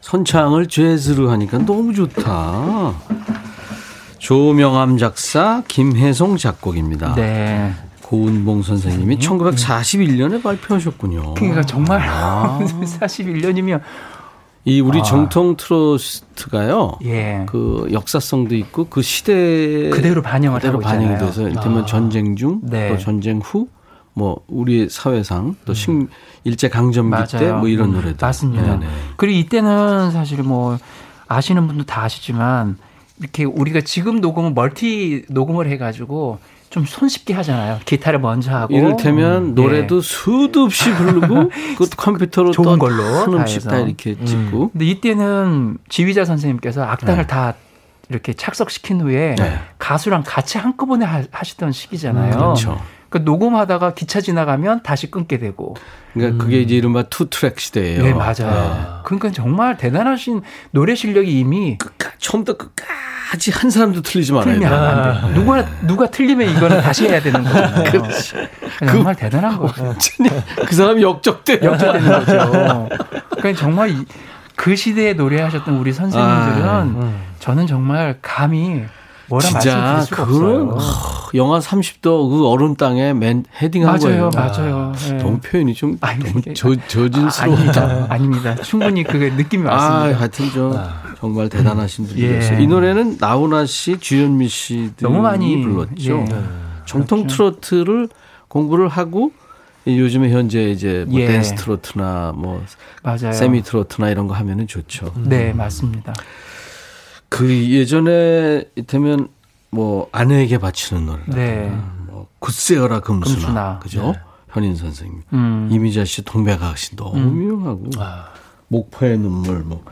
선창을 0.07 0.67
재즈로 0.67 1.29
하니까 1.31 1.57
너무 1.57 1.93
좋다. 1.93 2.93
조명암 4.19 4.97
작사, 4.97 5.63
김혜송 5.67 6.37
작곡입니다. 6.37 7.13
네. 7.15 7.73
고은봉 8.03 8.61
선생님이 8.61 9.17
1941년에 9.17 10.41
발표하셨군요. 10.41 11.33
그러니까 11.33 11.61
정말 11.63 12.01
아. 12.07 12.57
41년이면 12.63 13.81
이 14.63 14.79
우리 14.79 14.99
아. 15.01 15.03
정통 15.03 15.57
트로스트가요. 15.57 16.99
예. 17.03 17.45
그 17.45 17.89
역사성도 17.91 18.55
있고 18.55 18.87
그 18.87 19.01
시대 19.01 19.89
그대로 19.89 20.21
반영을 20.21 20.61
그대로 20.61 20.75
하고 20.75 20.83
반영이. 20.83 21.17
돼서 21.17 21.41
이를테면 21.41 21.83
아. 21.83 21.85
전쟁 21.85 22.37
중, 22.37 22.61
네. 22.63 22.87
또 22.87 22.97
전쟁 22.97 23.39
후, 23.39 23.67
뭐 24.17 24.41
우리 24.47 24.89
사회상 24.89 25.55
또 25.65 25.75
식, 25.75 25.91
일제 26.43 26.69
강점기 26.69 27.37
때. 27.37 27.51
뭐 27.51 27.67
이런 27.67 27.89
음, 27.89 27.93
노래들. 27.93 28.17
맞습니다. 28.19 28.63
네네. 28.79 28.87
그리고 29.15 29.37
이때는 29.37 30.09
사실 30.09 30.41
뭐 30.41 30.79
아시는 31.27 31.67
분도 31.67 31.83
다 31.85 32.01
아시지만 32.03 32.77
이렇게 33.19 33.43
우리가 33.43 33.81
지금 33.81 34.19
녹음은 34.19 34.55
멀티 34.55 35.23
녹음을 35.29 35.69
해가지고 35.69 36.39
좀 36.71 36.83
손쉽게 36.85 37.35
하잖아요. 37.35 37.77
기타를 37.85 38.19
먼저 38.19 38.51
하고 38.51 38.75
이를테면 38.75 39.43
음, 39.49 39.55
노래도 39.55 40.01
수도 40.01 40.63
없이 40.63 40.91
부르고 40.93 41.51
그 41.77 41.87
컴퓨터로 41.95 42.51
좋은 42.51 42.65
또 42.73 42.77
걸로 42.79 43.03
한음씩 43.03 43.65
다. 43.65 43.77
이렇게 43.77 44.15
찍고 44.25 44.71
근데 44.71 44.85
이때는 44.85 45.77
지휘자 45.89 46.25
선생님께서 46.25 46.83
악단을 46.83 47.17
네. 47.23 47.27
다 47.27 47.53
이렇게 48.09 48.33
착석시킨 48.33 49.01
후에 49.01 49.35
네. 49.37 49.59
가수랑 49.77 50.23
같이 50.25 50.57
한꺼번에 50.57 51.05
하- 51.05 51.23
하시던 51.29 51.71
시기잖아요. 51.71 52.31
그렇죠. 52.35 52.81
그 53.09 53.19
녹음하다가 53.19 53.93
기차 53.93 54.19
지나가면 54.21 54.83
다시 54.83 55.09
끊게 55.09 55.37
되고. 55.39 55.75
그러니까 56.13 56.43
그게 56.43 56.59
이제 56.61 56.75
이른바 56.75 57.03
two 57.03 57.29
track 57.29 57.59
시대예요. 57.59 58.03
네, 58.03 58.13
맞아요. 58.13 59.01
그러니까 59.05 59.31
정말 59.31 59.77
대단하신 59.77 60.41
노래 60.71 60.95
실력이 60.95 61.31
이미 61.39 61.77
끝까 61.77 62.11
처음부터 62.17 62.57
끝까지 62.57 63.51
한 63.51 63.69
사람도 63.69 64.01
틀리지 64.01 64.33
말아야 64.33 64.53
틀리면 64.55 64.69
돼. 64.69 64.75
안 64.75 65.33
돼. 65.33 65.39
누가 65.39 65.65
누가 65.85 66.07
틀리면 66.09 66.49
이거는 66.57 66.81
다시 66.81 67.07
해야 67.07 67.21
되는 67.21 67.43
거잖아요. 67.43 67.83
그렇지. 67.91 68.33
정말 68.87 69.15
대단한 69.15 69.57
거죠. 69.57 69.83
완전히 69.83 70.29
그 70.65 70.75
사람이 70.75 71.01
역적돼. 71.03 71.59
역적 71.63 71.88
되는 71.88 72.09
거죠. 72.11 72.89
그러니까 73.37 73.53
정말 73.61 73.91
이- 73.91 74.05
그 74.55 74.75
시대에 74.75 75.13
노래하셨던 75.13 75.75
우리 75.77 75.93
선생님들은 75.93 76.67
아, 76.67 77.11
저는 77.39 77.67
정말 77.67 78.17
감히 78.23 78.83
뭐라 79.29 79.45
진짜 79.45 79.99
없어요. 79.99 80.77
하, 80.77 81.29
영하 81.35 81.59
30도 81.59 82.29
그 82.29 82.47
얼음 82.47 82.75
땅에 82.75 83.13
맨 83.13 83.43
헤딩한 83.61 83.87
맞아요, 83.99 83.99
거예요. 83.99 84.29
맞아요. 84.33 84.93
예. 85.09 85.13
너무 85.13 85.39
표현이 85.39 85.73
좀 85.73 85.97
아니, 86.01 86.23
너무 86.23 86.41
저, 86.55 86.71
아, 86.71 86.75
저질스러웠다. 86.87 87.43
아 87.43 87.47
닙니다. 87.47 88.07
아닙니다. 88.09 88.55
충분히 88.55 89.03
그게 89.03 89.29
느낌이 89.29 89.67
아, 89.67 89.73
왔습니다. 89.73 90.19
하여튼 90.19 90.49
저 90.53 90.89
정말 91.19 91.49
대단하신 91.49 92.07
분이었어요. 92.07 92.59
예. 92.59 92.63
이 92.63 92.67
노래는 92.67 93.17
나훈아 93.19 93.65
씨, 93.65 93.99
주현미 93.99 94.47
씨들이 94.47 94.93
너무 95.01 95.21
많이 95.21 95.61
불렀죠. 95.61 96.25
예. 96.29 96.43
정통 96.85 97.27
트로트를 97.27 98.07
공부를 98.47 98.87
하고 98.87 99.31
이 99.85 99.99
요즘에 99.99 100.31
현재 100.31 100.69
이제 100.69 101.05
뭐 101.07 101.19
예. 101.19 101.27
댄스 101.27 101.55
트로트나 101.55 102.33
뭐 102.35 102.63
맞아요. 103.03 103.33
세미 103.33 103.63
트로트나 103.63 104.09
이런 104.09 104.27
거 104.27 104.33
하면은 104.35 104.67
좋죠. 104.67 105.13
네, 105.17 105.53
맞습니다. 105.53 106.13
그 107.29 107.69
예전에 107.69 108.63
이때면 108.75 109.27
뭐 109.69 110.09
아내에게 110.11 110.57
바치는 110.57 111.05
노래. 111.05 111.23
네. 111.27 111.77
뭐 112.07 112.27
굿세어라 112.39 113.01
금수나, 113.01 113.35
금수나. 113.35 113.79
그죠? 113.79 114.13
현인 114.49 114.75
선생님, 114.75 115.21
음. 115.33 115.69
이미자 115.71 116.05
씨, 116.05 116.23
동백아 116.23 116.75
씨 116.75 116.95
너무 116.95 117.17
유명하고 117.19 117.89
목포의 118.69 119.17
눈물 119.17 119.59
뭐 119.59 119.83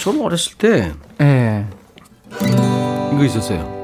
저는 0.00 0.22
어렸을 0.22 0.56
때 0.56 0.92
예. 1.20 1.66
이거 3.12 3.24
있었어요. 3.24 3.78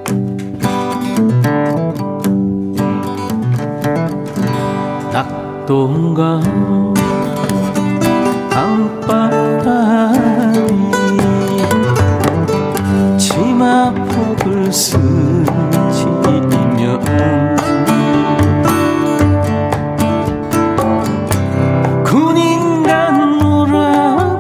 낙동강 5.13 6.43
강바 8.51 9.34
스치면 14.75 15.05
군인간 22.05 23.39
놀아보니 23.39 24.35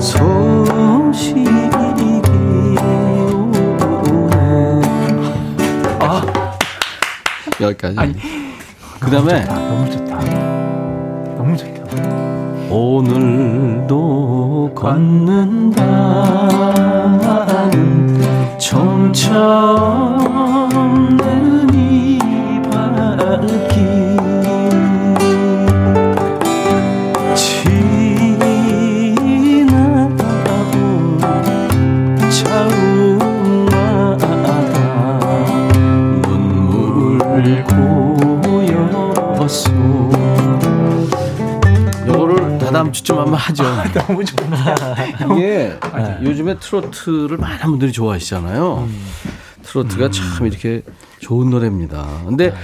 소식이 0.00 1.40
오네 3.34 4.82
아, 5.98 6.22
여기까지 7.60 7.98
아니. 7.98 8.14
그 9.00 9.10
다음에 9.10 9.44
너무 9.46 9.90
좋다. 9.90 10.04
너무 10.04 10.07
걷는다. 14.88 15.84
정처없 18.58 20.47
주쯤 43.08 43.18
한번 43.18 43.34
하죠. 43.34 43.64
너무 43.94 44.24
좋다. 44.24 45.04
이게 45.32 45.78
요즘에 46.22 46.58
트로트를 46.58 47.38
많은 47.38 47.70
분들이 47.70 47.92
좋아하시잖아요. 47.92 48.88
트로트가 49.62 50.10
참 50.10 50.46
이렇게 50.46 50.82
좋은 51.20 51.50
노래입니다. 51.50 52.06
근데 52.26 52.54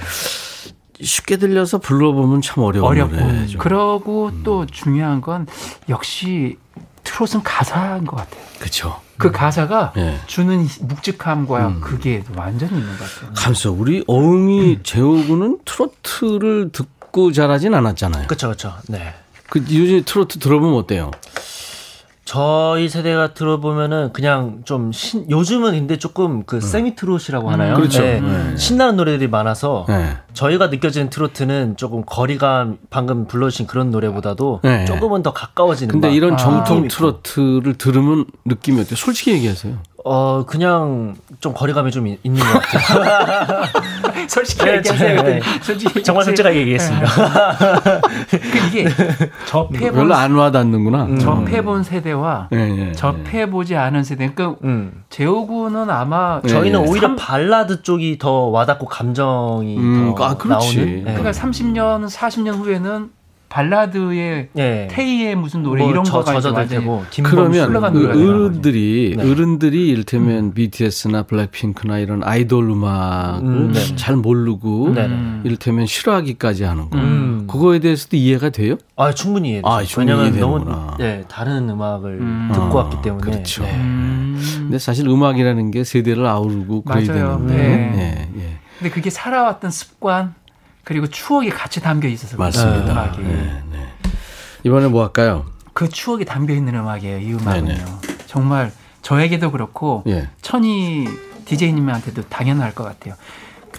쉽게 1.01 1.37
들려서 1.37 1.79
불러보면 1.79 2.41
참 2.41 2.63
어려운 2.63 2.85
어렵고. 2.85 3.15
노래죠. 3.15 3.57
그러고 3.57 4.31
또 4.43 4.65
중요한 4.65 5.21
건 5.21 5.47
역시 5.89 6.57
트롯은 7.03 7.43
가사인 7.43 8.05
것 8.05 8.15
같아요. 8.17 8.41
그렇죠. 8.59 9.01
그 9.17 9.31
가사가 9.31 9.93
예. 9.97 10.17
주는 10.25 10.67
묵직함과 10.81 11.67
음. 11.67 11.81
그게 11.81 12.23
완전히 12.35 12.77
있는 12.77 12.97
것 12.97 12.99
같아요. 12.99 13.31
감사 13.35 13.69
우리 13.69 14.03
어음이 14.07 14.79
재호군은 14.83 15.59
트로트를 15.65 16.71
듣고 16.71 17.31
자라진 17.31 17.73
않았잖아요. 17.73 18.27
그렇죠, 18.27 18.47
그렇죠. 18.47 18.73
네. 18.87 19.13
그 19.49 19.59
요즘 19.59 20.03
트로트 20.05 20.39
들어보면 20.39 20.75
어때요? 20.75 21.11
저희 22.25 22.89
세대가 22.89 23.35
들어보면은 23.35 24.11
그냥 24.11 24.61
좀 24.65 24.91
신, 24.91 25.29
요즘은 25.29 25.73
근데 25.73 25.97
조금 25.97 26.43
그 26.43 26.59
세미 26.59 26.95
트롯이라고 26.95 27.51
하나요? 27.51 27.75
그렇죠. 27.75 28.01
네. 28.01 28.19
네. 28.19 28.57
신나는 28.57 28.95
노래들이 28.97 29.29
많아서 29.29 29.85
네. 29.87 30.17
저희가 30.33 30.67
느껴지는 30.67 31.11
트로트는 31.11 31.77
조금 31.77 32.03
거리감 32.03 32.79
방금 32.89 33.27
불러주신 33.27 33.67
그런 33.67 33.91
노래보다도 33.91 34.61
네. 34.63 34.85
조금은 34.85 35.21
더 35.21 35.33
가까워지는 35.33 35.91
근데 35.91 36.07
막 36.07 36.15
이런 36.15 36.33
아. 36.33 36.37
정통. 36.37 36.87
트로트를 36.87 37.75
들으면 37.75 38.25
느낌이 38.45 38.81
어때요? 38.81 38.95
솔직히 38.95 39.31
얘기하세요. 39.33 39.77
어 40.07 40.45
그냥 40.45 41.15
좀 41.39 41.53
거리감이 41.55 41.89
좀 41.89 42.05
있- 42.05 42.19
있는 42.23 42.39
것 42.39 42.61
같아요. 42.61 43.63
솔직히 44.29 44.63
네, 44.65 44.77
얘기하세요. 44.77 45.21
네. 45.23 45.39
솔직히 45.63 46.03
정말 46.03 46.25
솔직하게 46.25 46.59
얘기했습니다. 46.61 47.07
그 48.29 48.37
이게 48.67 48.87
접해본 49.47 49.91
별로 49.93 50.13
안 50.13 50.35
와닿는구나. 50.35 51.05
음. 51.05 51.17
접해본 51.19 51.83
세대와 51.83 52.49
예. 52.53 52.91
접해보지 52.91 53.75
않은 53.75 54.03
세대. 54.03 54.29
그러니까 54.31 54.59
음. 54.63 55.03
재호군은 55.09 55.89
아마 55.89 56.39
네. 56.43 56.49
저희는 56.49 56.83
네. 56.83 56.87
오히려 56.87 57.07
삼- 57.07 57.15
발라드 57.15 57.81
쪽이 57.81 58.19
더 58.19 58.31
와닿고 58.49 58.85
감정이 58.85 59.75
음, 59.77 60.13
더 60.15 60.23
아. 60.23 60.37
나오는. 60.45 61.03
네. 61.03 61.13
그러니까 61.15 61.31
30년, 61.31 62.07
40년 62.09 62.57
후에는 62.59 63.09
발라드의 63.49 64.49
예. 64.57 64.87
테이의 64.91 65.35
무슨 65.35 65.63
노래 65.63 65.81
뭐 65.83 65.91
이런 65.91 66.03
저- 66.03 66.23
거가 66.23 66.39
김범수 67.09 67.23
그러면 67.23 67.95
어른들이 67.95 69.15
네. 69.17 69.31
어른들이 69.31 69.87
이를테면 69.87 70.53
BTS나 70.53 71.23
블랙핑크나 71.23 71.99
이런 71.99 72.23
아이돌 72.23 72.69
음악을 72.69 73.47
음, 73.47 73.71
네. 73.73 73.95
잘 73.95 74.15
모르고 74.15 74.89
네, 74.93 75.07
네. 75.07 75.13
음. 75.13 75.41
이를테면 75.45 75.85
싫어하기까지 75.85 76.63
하는 76.63 76.89
거. 76.89 76.97
음. 76.97 77.45
그거에 77.47 77.79
대해서도 77.79 78.17
이해가 78.17 78.49
돼요? 78.49 78.75
아 78.95 79.13
충분히 79.13 79.51
이해돼요. 79.51 79.71
아, 79.71 79.81
왜냐면 79.97 80.23
이해되는구나. 80.25 80.75
너무 80.75 80.97
예, 81.01 81.23
다른 81.27 81.69
음악을 81.69 82.11
음. 82.19 82.49
듣고 82.53 82.79
아, 82.79 82.83
왔기 82.83 82.97
때문에. 83.03 83.21
그렇죠. 83.31 83.63
네. 83.63 83.75
음. 83.75 84.41
근데 84.57 84.79
사실 84.79 85.07
음악이라는 85.07 85.71
게 85.71 85.83
세대를 85.83 86.25
아우르고 86.25 86.81
그래야 86.83 87.07
맞아요. 87.13 87.37
되는데. 87.37 87.55
네. 87.55 88.29
예, 88.35 88.39
예. 88.41 88.57
근데 88.79 88.89
그게 88.89 89.09
살아왔던 89.09 89.71
습관 89.71 90.33
그리고 90.85 91.07
추억이 91.07 91.49
같이 91.49 91.81
담겨 91.81 92.07
있어서 92.07 92.37
맞습니다. 92.37 92.91
음악이. 92.93 93.21
네, 93.23 93.63
네. 93.71 93.87
이번에 94.63 94.87
뭐 94.87 95.03
할까요? 95.03 95.45
그 95.73 95.89
추억이 95.89 96.23
담겨 96.23 96.53
있는 96.53 96.75
음악이에요. 96.75 97.17
이 97.19 97.33
음악은요. 97.33 97.65
네네. 97.67 97.85
정말 98.27 98.71
저에게도 99.01 99.51
그렇고 99.51 100.03
예. 100.07 100.29
천희 100.41 101.07
DJ님한테도 101.45 102.23
당연할 102.29 102.73
것 102.73 102.83
같아요. 102.85 103.15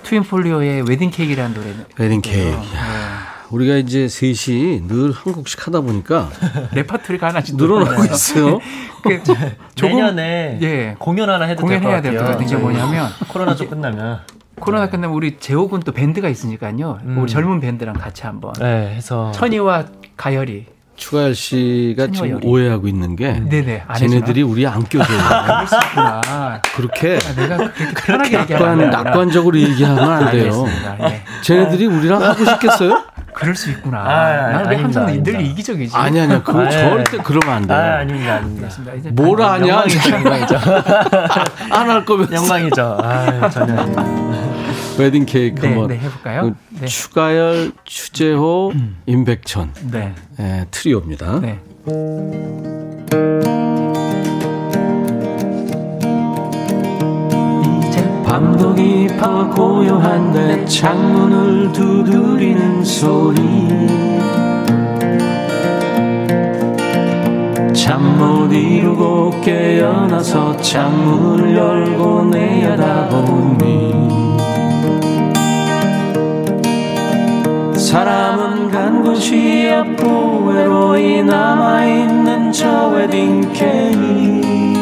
트윈폴리오의 0.03 0.83
웨딩 0.89 1.11
케이크라는 1.11 1.55
노래. 1.55 1.75
웨딩 1.97 2.21
케이크. 2.21 2.39
네. 2.51 2.61
우리가 3.51 3.77
이제 3.77 4.09
셋이 4.09 4.83
늘 4.89 5.13
한 5.13 5.33
곡씩 5.33 5.67
하다 5.67 5.81
보니까 5.83 6.31
레파토리가 6.73 7.29
하나씩 7.29 7.57
늘어나고 7.57 8.05
있어요. 8.05 8.59
그 9.03 9.23
조금 9.77 9.97
내년에 9.97 10.59
예. 10.63 10.97
공연 10.99 11.31
하나 11.31 11.45
해도 11.47 11.63
공연해야 11.63 12.03
될될것것 12.03 12.27
같아요. 12.27 12.39
같은 12.39 12.47
게 12.47 12.57
뭐냐면 12.61 13.09
코로나 13.29 13.55
좀 13.55 13.69
끝나면 13.71 14.21
코로나 14.59 14.89
끝나면 14.89 15.15
우리 15.17 15.39
제옥은 15.39 15.81
또 15.81 15.93
밴드가 15.93 16.29
있으니까요. 16.29 16.99
음. 17.05 17.19
우리 17.19 17.31
젊은 17.31 17.61
밴드랑 17.61 17.95
같이 17.95 18.23
한번 18.25 18.53
네, 18.59 18.95
해서 18.95 19.31
천희와 19.33 19.85
가열이 20.17 20.67
추가열 20.97 21.35
씨가 21.35 22.05
지금 22.07 22.15
천여열이. 22.15 22.47
오해하고 22.49 22.89
있는 22.89 23.17
게 23.17 23.33
네네 23.33 23.85
안 23.87 23.97
해주나? 23.97 24.11
쟤네들이 24.11 24.43
우리 24.43 24.67
안 24.67 24.83
껴줘요. 24.85 25.17
있구나. 25.19 26.63
그렇게 26.75 27.19
아, 27.19 27.35
내가 27.35 27.57
그렇게 27.59 27.93
편하게 28.07 28.37
낙관, 28.39 28.43
얘기하는 28.57 28.91
낙관적으로 28.91 29.59
얘기하면 29.59 30.11
안 30.11 30.31
돼요. 30.31 30.45
알겠습니다. 30.45 31.11
예. 31.11 31.23
쟤네들이 31.43 31.87
우리랑 31.87 32.23
하고 32.23 32.45
싶겠어요? 32.47 33.03
그럴 33.39 33.55
수 33.55 33.71
있구나. 33.71 33.99
아, 33.99 34.09
아, 34.09 34.53
나는 34.53 34.71
왜 34.71 34.77
항상 34.77 35.05
아닙니다. 35.07 35.31
늘 35.33 35.41
이기적이지? 35.47 35.95
아니 35.95 36.19
아니야. 36.21 36.43
그거 36.43 36.63
아, 36.63 36.67
예. 36.67 36.71
절대 36.71 37.19
그러면 37.23 37.55
안 37.55 37.67
돼요. 37.67 37.77
아, 37.79 37.99
아닙니다, 37.99 38.35
아닙니다. 38.37 38.69
반- 39.37 39.63
아냐? 39.63 39.85
영광이죠. 40.11 40.57
안 41.71 41.91
할 41.91 42.05
거면 42.07 42.33
영광이죠. 42.33 42.99
아, 43.03 43.49
전혀. 43.51 43.75
웨딩 44.99 45.27
케이크 45.27 45.61
네, 45.61 45.69
한번 45.69 45.89
네, 45.89 45.99
해볼까요? 45.99 46.43
그 46.43 46.55
네. 46.81 46.87
추가열, 46.87 47.73
추재호, 47.85 48.73
임백천 49.05 49.75
네. 49.91 50.15
예, 50.41 50.65
트리오입니다. 50.71 51.41
네. 51.41 51.61
깊어 58.77 59.49
고요한데 59.51 60.65
창문을 60.67 61.73
두드리는 61.73 62.85
소리. 62.85 63.41
잠 67.75 68.17
못 68.19 68.53
이루고 68.53 69.41
깨어나서 69.43 70.57
창문을 70.59 71.57
열고 71.57 72.25
내려다보니 72.25 73.95
사람은 77.79 78.71
간 78.71 79.03
곳이 79.03 79.71
없고 79.71 80.45
외로이 80.47 81.23
남아있는 81.23 82.53
저 82.53 82.89
웨딩 82.89 83.53
케이 83.53 84.76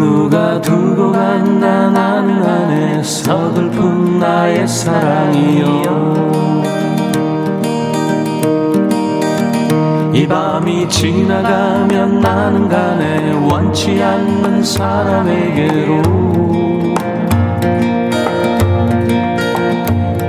누가 0.00 0.58
두고 0.62 1.12
간다 1.12 1.90
나는 1.90 2.42
안에 2.42 3.02
서글픈 3.02 4.18
나의 4.18 4.66
사랑이여 4.66 6.30
이 10.14 10.26
밤이 10.26 10.88
지나가면 10.88 12.18
나는 12.18 12.66
가네 12.66 13.46
원치 13.46 14.02
않는 14.02 14.64
사람에게로 14.64 16.02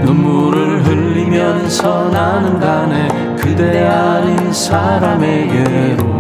눈물을 0.04 0.84
흘리면서 0.84 2.10
나는 2.10 2.60
가네 2.60 3.08
그대 3.38 3.88
아닌 3.88 4.52
사람에게로 4.52 6.11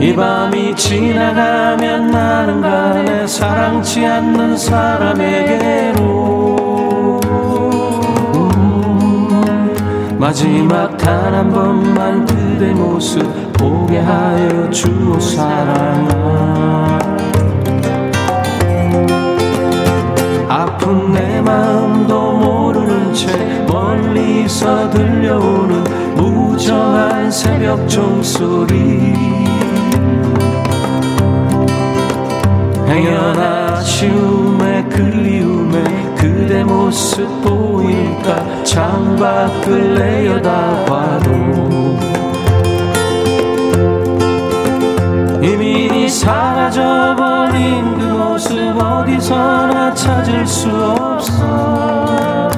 이 0.00 0.14
밤이 0.16 0.74
지나가면 0.76 2.10
나는 2.10 2.60
가네 2.62 3.26
사랑치 3.26 4.06
않는 4.06 4.56
사람에게로. 4.56 6.00
마지막 10.18 10.96
단 10.96 11.34
한 11.34 11.50
번만 11.50 12.26
그대 12.26 12.72
모습 12.72 13.22
보게 13.54 13.98
하여 13.98 14.68
주오 14.70 15.18
사랑아. 15.18 16.98
아픈 20.48 21.12
내 21.12 21.40
마음도 21.40 22.32
모르는 22.32 23.14
채 23.14 23.28
멀리서 23.66 24.90
들려오는 24.90 25.82
무정한 26.16 27.30
새벽 27.30 27.88
종소리 27.88 29.14
행여 32.90 33.34
아쉬움에 33.38 34.82
그리움에 34.88 35.84
그대 36.16 36.64
모습 36.64 37.24
보일까? 37.40 38.64
창밖을 38.64 39.94
내려다봐도 39.94 41.30
이미 45.40 46.08
사라져버린 46.08 47.96
그 47.96 48.04
모습 48.06 48.58
어디서나 48.76 49.94
찾을 49.94 50.44
수 50.44 50.68
없어. 50.68 52.50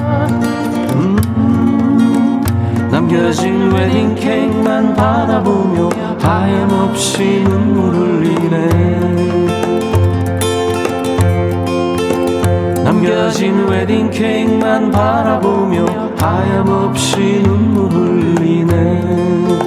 음, 0.95 2.41
남겨진 2.89 3.71
웨딩 3.71 4.15
케이크만 4.15 4.95
바라보며 4.95 5.89
하염없이 6.19 7.43
눈물 7.43 7.93
흘리네 7.93 9.32
남겨진 13.33 13.67
웨딩 13.67 14.11
케이크만 14.11 14.91
바라보며 14.91 15.85
하염없이 16.19 17.41
눈물 17.43 17.91
흘리네 17.91 19.62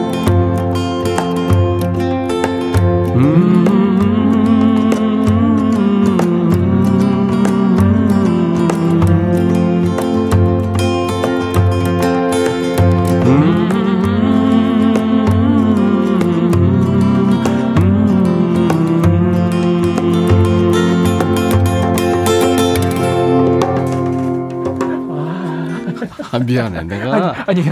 아, 26.36 26.38
미안해. 26.38 26.82
내가 26.84 27.34
아니, 27.46 27.64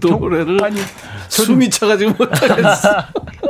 노래를 0.00 0.62
아니, 0.64 0.80
숨이 1.28 1.70
차가지고 1.70 2.12
못하겠어. 2.18 2.88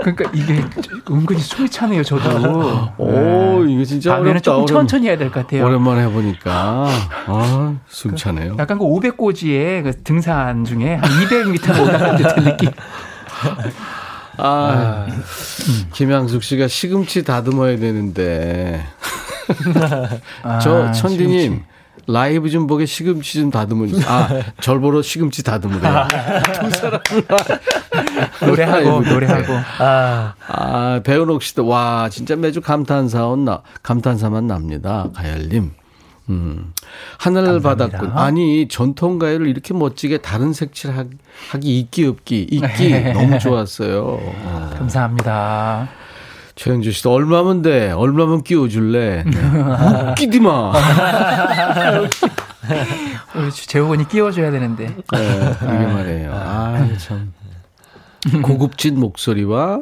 그러니까 0.02 0.30
이게 0.32 0.64
은근히 1.10 1.40
숨이 1.40 1.68
차네요, 1.68 2.02
저도. 2.02 2.92
오, 2.98 3.64
이거 3.64 3.84
진짜 3.84 4.12
다음에는. 4.14 4.40
조금 4.42 4.66
천천히 4.66 5.08
해야 5.08 5.16
될 5.18 5.30
것 5.30 5.42
같아요. 5.42 5.64
오랜만에 5.66 6.02
해보니까 6.06 6.88
아, 7.26 7.76
숨 7.88 8.16
차네요. 8.16 8.56
약간 8.58 8.78
그 8.78 8.84
500고지의 8.84 9.82
그 9.84 10.02
등산 10.02 10.64
중에 10.64 10.94
한 10.96 11.02
200m 11.10 11.82
올라간 11.82 12.16
듯한 12.16 12.44
느낌. 12.44 12.70
아, 14.38 15.06
김양숙 15.92 16.42
씨가 16.42 16.68
시금치 16.68 17.24
다듬어야 17.24 17.76
되는데 17.78 18.82
저 20.62 20.84
아, 20.86 20.92
천디님 20.92 21.40
시금치. 21.40 21.64
라이브 22.06 22.50
좀 22.50 22.66
보게 22.66 22.86
시금치 22.86 23.40
좀 23.40 23.50
다듬어 23.50 23.86
주세요. 23.86 24.06
아, 24.08 24.28
절 24.60 24.80
보러 24.80 25.02
시금치 25.02 25.42
다듬으래요. 25.42 26.08
두 26.60 26.70
사람 26.70 27.00
노래하고 28.46 29.00
노래하고. 29.02 29.52
아, 29.78 30.34
아, 30.48 31.00
배은옥 31.04 31.42
씨도 31.42 31.66
와 31.66 32.08
진짜 32.10 32.36
매주 32.36 32.60
감탄사온 32.60 33.44
나 33.44 33.62
감탄사만 33.82 34.46
납니다. 34.46 35.08
가열님. 35.14 35.72
음. 36.30 36.72
하늘 37.18 37.44
감사합니다. 37.44 37.88
바다꾼. 37.88 38.18
아니, 38.18 38.68
전통가요를 38.68 39.48
이렇게 39.48 39.74
멋지게 39.74 40.18
다른 40.18 40.52
색칠 40.52 40.96
하기, 40.96 41.10
하기 41.50 41.78
있기 41.80 42.06
없기, 42.06 42.42
있기 42.50 42.90
네. 42.90 43.12
너무 43.12 43.38
좋았어요. 43.38 44.04
어. 44.22 44.70
감사합니다. 44.78 45.88
최현주 46.60 46.92
씨도 46.92 47.10
얼마면 47.10 47.62
돼? 47.62 47.90
얼마면 47.90 48.42
끼워줄래? 48.42 49.24
네. 49.24 50.10
웃기지 50.10 50.40
마. 50.40 50.74
우리 53.34 53.50
재호군이 53.50 54.06
끼워줘야 54.06 54.50
되는데. 54.50 54.94
네, 55.10 55.54
이게 55.56 55.86
말이에요. 55.86 56.32
아, 56.34 56.86
참. 56.98 57.32
고급진 58.42 59.00
목소리와 59.00 59.80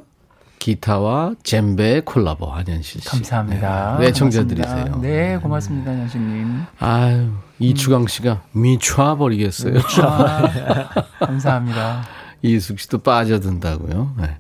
기타와 0.61 1.33
젬베의 1.43 2.03
콜라보 2.05 2.47
한현실 2.47 3.01
씨. 3.01 3.09
감사합니다. 3.09 3.97
네, 3.99 4.07
애청자들이세요. 4.07 4.85
고맙습니다. 4.85 5.01
네, 5.01 5.37
고맙습니다, 5.39 5.91
현수님. 5.91 6.63
아유, 6.79 7.33
이추강 7.59 8.07
씨가 8.07 8.43
미쳐 8.53 9.17
버리겠어요. 9.17 9.81
아, 10.05 10.89
감사합니다. 11.19 12.05
이숙 12.43 12.79
씨도 12.79 12.99
빠져든다고요. 12.99 14.15
네. 14.19 14.37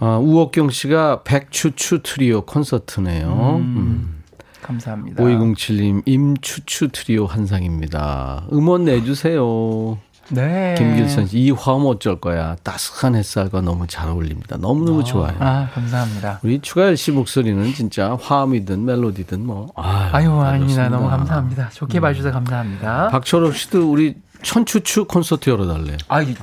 아, 0.00 0.16
우옥경 0.16 0.70
씨가 0.70 1.22
백추추 1.24 2.00
트리오 2.02 2.42
콘서트네요. 2.42 3.56
음. 3.60 4.22
감사합니다. 4.62 5.22
5207님, 5.22 6.02
임추추 6.06 6.88
트리오 6.88 7.26
한상입니다. 7.26 8.44
음원 8.52 8.84
내주세요. 8.84 9.98
네. 10.32 10.76
김길선 10.78 11.26
씨, 11.26 11.38
이 11.40 11.50
화음 11.50 11.86
어쩔 11.86 12.20
거야. 12.20 12.54
따스한 12.62 13.16
햇살과 13.16 13.62
너무 13.62 13.86
잘 13.88 14.08
어울립니다. 14.08 14.56
너무너무 14.58 15.02
좋아요. 15.02 15.34
아, 15.40 15.68
감사합니다. 15.74 16.38
우리 16.44 16.60
추가열 16.60 16.96
씨 16.96 17.10
목소리는 17.10 17.74
진짜 17.74 18.16
화음이든 18.20 18.84
멜로디든 18.84 19.44
뭐. 19.44 19.66
아유, 19.74 20.30
아유, 20.30 20.40
아닙니다. 20.40 20.88
너무 20.88 21.08
감사합니다. 21.08 21.70
좋게 21.70 21.98
봐주셔서 21.98 22.30
감사합니다. 22.32 23.08
박철업 23.08 23.56
씨도 23.56 23.90
우리 23.90 24.14
천추추 24.42 25.06
콘서트 25.06 25.50
열어달래요. 25.50 25.96
아, 26.08 26.22
이- 26.22 26.34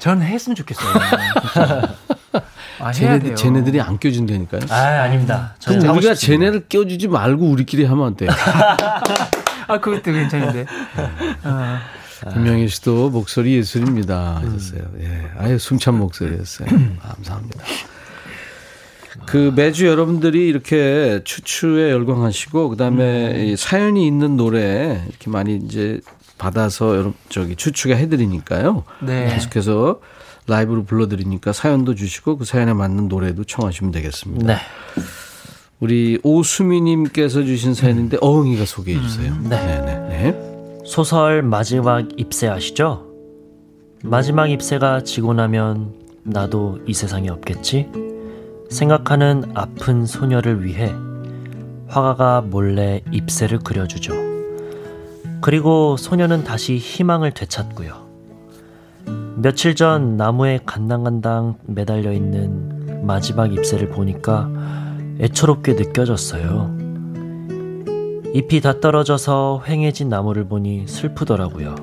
전 0.00 0.20
했으면 0.20 0.56
좋겠어요. 0.56 0.92
아. 2.80 2.92
쟤네들, 2.92 3.34
쟤네들이 3.36 3.80
안 3.80 3.98
껴준다니까요. 3.98 4.60
아, 4.70 5.02
아닙니다. 5.02 5.54
하고 5.64 5.98
우리가. 5.98 6.14
쟤네를 6.14 6.66
껴주지 6.68 7.08
말고 7.08 7.46
우리끼리 7.46 7.84
하면 7.84 8.06
안 8.06 8.16
돼요. 8.16 8.30
아, 9.68 9.80
그것도 9.80 10.12
괜찮은데. 10.12 10.66
어, 11.44 11.78
김명희 12.32 12.68
씨도 12.68 13.10
목소리 13.10 13.56
예술입니다 13.56 14.36
하셨어요. 14.42 14.82
예, 15.00 15.30
아유 15.38 15.58
숨찬 15.58 15.98
목소리였어요. 15.98 16.68
감사합니다. 17.02 17.62
그 19.26 19.52
매주 19.54 19.86
여러분들이 19.86 20.46
이렇게 20.46 21.20
추추에 21.24 21.90
열광하시고 21.90 22.68
그다음에 22.70 23.46
이 23.46 23.56
사연이 23.56 24.06
있는 24.06 24.36
노래 24.36 25.02
이렇게 25.08 25.30
많이 25.30 25.56
이제 25.56 26.00
받아서 26.38 26.92
여러분 26.92 27.14
저기 27.28 27.56
추추가 27.56 27.96
해드리니까요. 27.96 28.84
네. 29.00 29.28
계속해서 29.34 30.00
라이브로 30.46 30.84
불러드리니까 30.84 31.52
사연도 31.52 31.94
주시고 31.94 32.38
그 32.38 32.44
사연에 32.44 32.72
맞는 32.72 33.08
노래도 33.08 33.44
청하시면 33.44 33.92
되겠습니다. 33.92 34.46
네. 34.46 34.58
우리 35.80 36.18
오수미님께서 36.22 37.44
주신 37.44 37.74
사연인데 37.74 38.18
어흥이가 38.20 38.64
소개해 38.64 39.00
주세요. 39.00 39.36
네. 39.42 39.48
네네. 39.48 40.08
네. 40.08 40.82
소설 40.86 41.42
마지막 41.42 42.08
입새 42.16 42.48
아시죠? 42.48 43.06
마지막 44.02 44.50
입새가 44.50 45.02
지고 45.02 45.34
나면 45.34 45.94
나도 46.22 46.78
이 46.86 46.94
세상에 46.94 47.28
없겠지? 47.28 47.88
생각하는 48.70 49.44
아픈 49.54 50.06
소녀를 50.06 50.64
위해 50.64 50.92
화가가 51.88 52.42
몰래 52.42 53.00
입새를 53.10 53.58
그려주죠. 53.58 54.14
그리고 55.40 55.96
소녀는 55.96 56.44
다시 56.44 56.76
희망을 56.76 57.32
되찾고요. 57.32 58.05
며칠 59.38 59.74
전 59.74 60.16
나무에 60.16 60.60
간당간당 60.64 61.58
매달려 61.66 62.10
있는 62.10 63.04
마지막 63.06 63.52
ip새를 63.52 63.90
보니까 63.90 64.48
애처롭게 65.20 65.74
느껴졌어요. 65.74 66.74
잎이 68.32 68.62
다 68.62 68.80
떨어져서 68.80 69.62
휑해진 69.66 70.08
나무를 70.08 70.48
보니 70.48 70.86
슬프더라고요. 70.88 71.74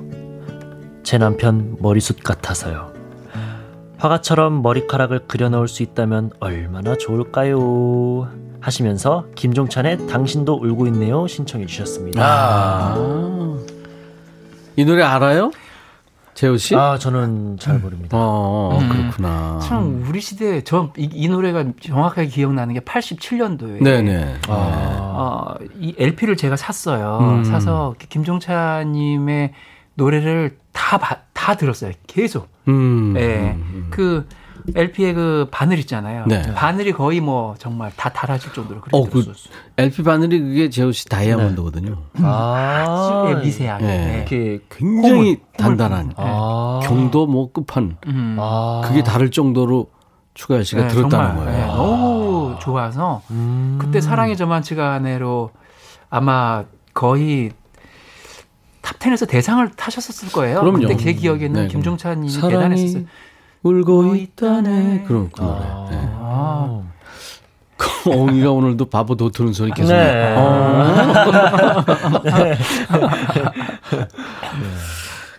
제 1.04 1.20
남편 1.20 1.78
머리숱 1.80 2.24
같아서요. 2.24 2.92
화가처럼 3.98 4.64
머리카락을 4.64 5.28
그려넣을 5.28 5.68
수 5.68 5.84
있다면 5.84 6.32
얼마나 6.40 6.96
좋을까요? 6.96 8.30
하시면서 8.62 9.28
김종찬의 9.36 10.08
당신도 10.08 10.56
울고 10.56 10.88
있네요 10.88 11.28
신청해 11.28 11.68
주셨습니다. 11.68 12.20
아. 12.24 13.58
이 14.76 14.86
노래 14.86 15.04
알아요? 15.04 15.52
재호 16.34 16.58
씨? 16.58 16.76
아, 16.76 16.98
저는 16.98 17.58
잘 17.60 17.80
모릅니다. 17.80 18.18
어, 18.20 18.80
음. 18.82 18.90
그렇구나. 18.90 19.60
참 19.62 20.04
우리 20.08 20.20
시대 20.20 20.62
저이 20.62 21.28
노래가 21.30 21.66
정확하게 21.80 22.28
기억나는 22.28 22.74
게 22.74 22.80
87년도에 22.80 23.84
네네. 23.84 24.36
어, 24.48 25.54
이 25.80 25.96
LP를 25.98 26.36
제가 26.36 26.56
샀어요. 26.56 27.20
음. 27.22 27.44
사서 27.44 27.96
김종찬님의 28.10 29.54
노래를 29.96 30.58
다다 30.72 31.56
들었어요. 31.58 31.92
계속. 32.08 32.50
음. 32.68 33.14
네. 33.14 33.54
음. 33.56 33.88
그 33.92 34.28
LP의 34.76 35.14
그 35.14 35.48
바늘 35.52 35.80
있잖아요. 35.80 36.26
네. 36.28 36.42
바늘이 36.54 36.94
거의 36.94 37.20
뭐 37.20 37.56
정말 37.58 37.92
다 37.96 38.10
닳아질 38.10 38.54
정도로 38.54 38.82
그렇게 38.82 38.98
어, 38.98 39.04
그 39.04 39.24
들었어요. 39.24 39.54
LP 39.78 40.04
바늘이 40.04 40.40
그게 40.40 40.70
재호 40.70 40.92
씨 40.92 41.06
다이아몬드거든요. 41.10 41.98
아, 42.22 43.26
아주 43.28 43.46
미세하게. 43.46 43.86
네. 43.86 44.06
네. 44.06 44.18
이렇게 44.18 44.60
굉장히 44.70 45.40
단단한. 45.58 46.14
아, 46.16 46.80
경도 46.84 47.28
뭐 47.28 47.52
끝판. 47.52 47.98
음. 48.08 48.38
아, 48.40 48.82
그게 48.86 49.04
닳을 49.04 49.32
정도로 49.32 49.88
추가열 50.34 50.66
씨가 50.66 50.84
네, 50.84 50.88
들었다는 50.88 51.36
정말, 51.36 51.46
거예요. 51.46 51.60
네, 51.60 51.66
너무 51.68 52.56
좋아서 52.60 53.22
음. 53.32 53.78
그때 53.80 54.02
사랑이 54.02 54.36
저만치가 54.36 54.94
가네로 54.94 55.52
아마 56.10 56.64
거의 56.94 57.52
탑10에서 58.82 59.28
대상을 59.28 59.68
타셨었을 59.72 60.32
거예요. 60.32 60.60
그럼요. 60.60 60.82
그때 60.82 60.98
제 60.98 61.14
기억에는 61.14 61.54
네. 61.64 61.68
김종찬 61.68 62.20
님이 62.20 62.30
사랑이 62.30 62.54
대단했었어요. 62.54 63.04
울고 63.64 64.16
있다네. 64.16 65.06
그런 65.08 65.30
그 65.32 65.42
노래. 65.42 65.62
아. 65.64 65.88
네. 65.90 65.98
아, 66.14 66.84
엉이가 68.06 68.52
오늘도 68.52 68.86
바보 68.86 69.16
도트는 69.16 69.54
소리 69.54 69.72
계속. 69.72 69.94
네. 69.94 70.36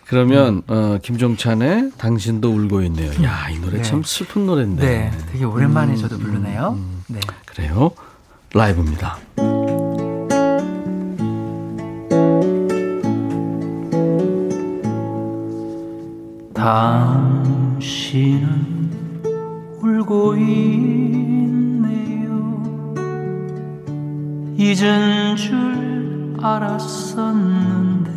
그러면 0.07 0.61
어, 0.67 0.97
김종찬의 1.01 1.91
당신도 1.97 2.49
울고 2.49 2.81
있네요. 2.83 3.11
야, 3.23 3.49
이 3.49 3.59
노래 3.59 3.77
네. 3.77 3.81
참 3.83 4.03
슬픈 4.03 4.45
노래인데. 4.45 4.85
네, 4.85 5.11
되게 5.31 5.45
오랜만에 5.45 5.93
음, 5.93 5.97
저도 5.97 6.17
부르네요. 6.17 6.77
네. 7.07 7.19
그래요. 7.45 7.91
라이브입니다. 8.53 9.17
당 16.53 17.34
신은 17.85 18.89
울고 19.79 20.35
있네요. 20.37 21.85
잊은 24.57 25.35
줄 25.35 26.35
알았었는데 26.41 28.09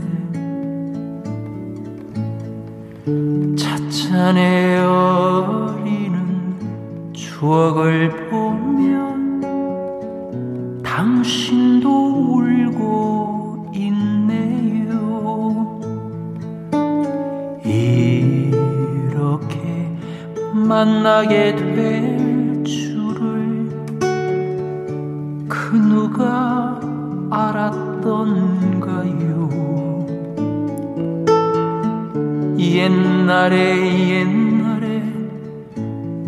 차찬에 3.57 4.79
어리는 4.79 6.57
추억을 7.13 8.31
보면 8.31 9.43
당신도 10.83 11.89
울고 12.39 13.18
만나게 20.79 21.57
될 21.57 22.63
줄을 22.63 23.69
그 25.49 25.75
누가 25.75 26.81
알았던가요? 27.33 28.29
옛날에 32.61 34.21
옛날에 34.21 35.03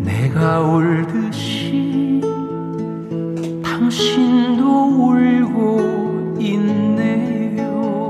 내가 0.03 0.59
울듯이 0.59 2.19
당신도 3.63 4.65
울고 5.07 6.35
있네요. 6.41 8.03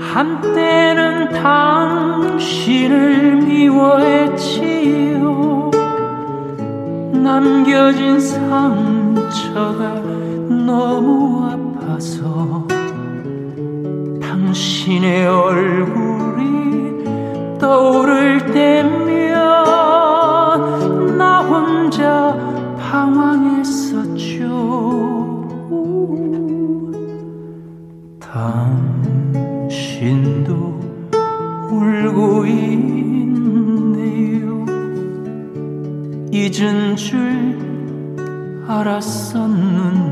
한때는 0.00 0.65
당신을 1.46 3.36
미워했지요. 3.42 5.20
남겨진 7.12 8.18
상처가 8.18 9.94
너무 10.48 11.44
아파서 11.44 12.66
당신의 14.20 15.28
얼굴이 15.28 17.04
떠오를 17.60 18.44
때 18.52 18.82
알았었는데 38.86 40.05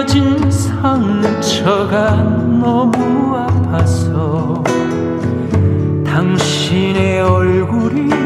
남겨진 0.00 0.50
상처가 0.50 2.16
너무 2.16 3.36
아파서 3.36 4.64
당신의 6.04 7.20
얼굴이 7.20 8.19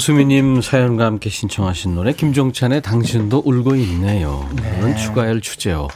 오수미님 0.00 0.62
사연과 0.62 1.04
함께 1.04 1.28
신청하신 1.28 1.94
노래 1.94 2.14
김종찬의 2.14 2.80
당신도 2.80 3.42
울고 3.44 3.74
있네요. 3.74 4.48
오늘은 4.50 4.96
추가열 4.96 5.42
주제요. 5.42 5.88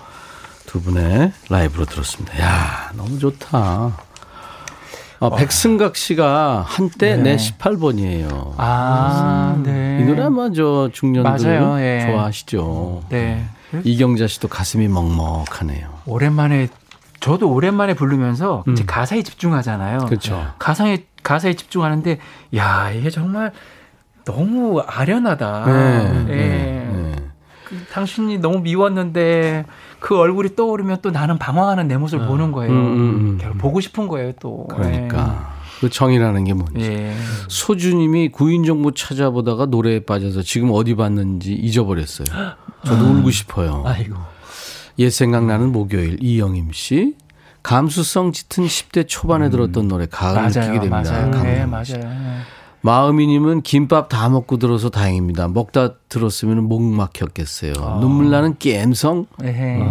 두 0.67 0.83
분의 0.83 1.33
라이브로 1.49 1.87
들었습니다. 1.87 2.39
야 2.39 2.93
너무 2.95 3.19
좋다. 3.19 3.97
아, 5.21 5.31
백승각 5.31 5.97
씨가 5.97 6.67
한때 6.69 7.17
네. 7.17 7.23
내 7.23 7.37
18번이에요. 7.37 8.53
아, 8.59 9.59
네. 9.65 10.01
이 10.03 10.05
노래 10.05 10.25
아마 10.25 10.51
저 10.53 10.91
중년들 10.93 11.81
예. 11.81 12.05
좋아하시죠. 12.07 13.05
네. 13.09 13.47
이경자 13.85 14.27
씨도 14.27 14.49
가슴이 14.49 14.87
먹먹하네요. 14.87 15.89
오랜만에 16.05 16.69
저도 17.21 17.51
오랜만에 17.51 17.95
부르면서 17.95 18.65
음. 18.69 18.77
가사에 18.87 19.23
집중하잖아요. 19.23 20.01
그렇죠. 20.01 20.53
가사에 20.59 21.07
가사에 21.23 21.55
집중하는데 21.55 22.19
야 22.55 22.91
이게 22.91 23.09
정말 23.09 23.51
너무 24.25 24.81
아련하다. 24.81 25.65
네, 25.67 26.25
예. 26.29 26.35
네, 26.35 26.89
네. 26.93 27.17
그 27.65 27.85
당신이 27.93 28.39
너무 28.39 28.61
미웠는데 28.61 29.65
그 30.01 30.19
얼굴이 30.19 30.55
떠오르면 30.55 30.99
또 31.03 31.11
나는 31.11 31.39
방황하는 31.39 31.89
내 31.89 31.97
모습을 31.97 32.27
보는 32.27 32.53
거예요. 32.53 32.73
음, 32.73 32.77
음, 32.77 32.99
음. 32.99 33.39
결국 33.41 33.59
보고 33.59 33.81
싶은 33.81 34.09
거예요 34.09 34.33
또. 34.41 34.67
그러니까 34.69 35.55
그 35.81 35.89
정이라는 35.89 36.45
게 36.45 36.55
뭔지. 36.55 36.81
예. 36.81 37.15
소주님이 37.49 38.29
구인 38.29 38.65
정보 38.65 38.93
찾아보다가 38.93 39.67
노래에 39.67 40.01
빠져서 40.01 40.43
지금 40.43 40.71
어디 40.73 40.95
봤는지 40.95 41.53
잊어버렸어요. 41.53 42.27
저도 42.85 43.05
울고 43.07 43.31
싶어요. 43.31 43.83
아이고. 43.87 44.15
옛 44.99 45.11
생각나는 45.11 45.73
목요일 45.73 46.19
이영임 46.23 46.71
씨. 46.73 47.17
감수성 47.63 48.33
짙은 48.33 48.67
10대 48.67 49.09
초반에 49.09 49.49
들었던 49.49 49.89
노래 49.89 50.07
가을 50.07 50.49
느끼게 50.49 50.61
맞아요, 50.61 50.91
됩니다. 50.91 51.11
맞아요. 51.11 51.43
네, 51.43 51.85
씨. 51.85 51.97
맞아요. 51.99 52.15
마음이님은 52.85 53.63
김밥 53.63 54.11
다 54.11 54.29
먹고 54.29 54.59
들어서 54.59 54.91
다행입니다. 54.91 55.49
먹다 55.49 55.95
들었으면 56.11 56.65
목 56.65 56.83
막혔겠어요. 56.83 57.73
아. 57.81 57.99
눈물 57.99 58.31
나는 58.31 58.57
깸성. 58.57 59.25
에헤. 59.43 59.83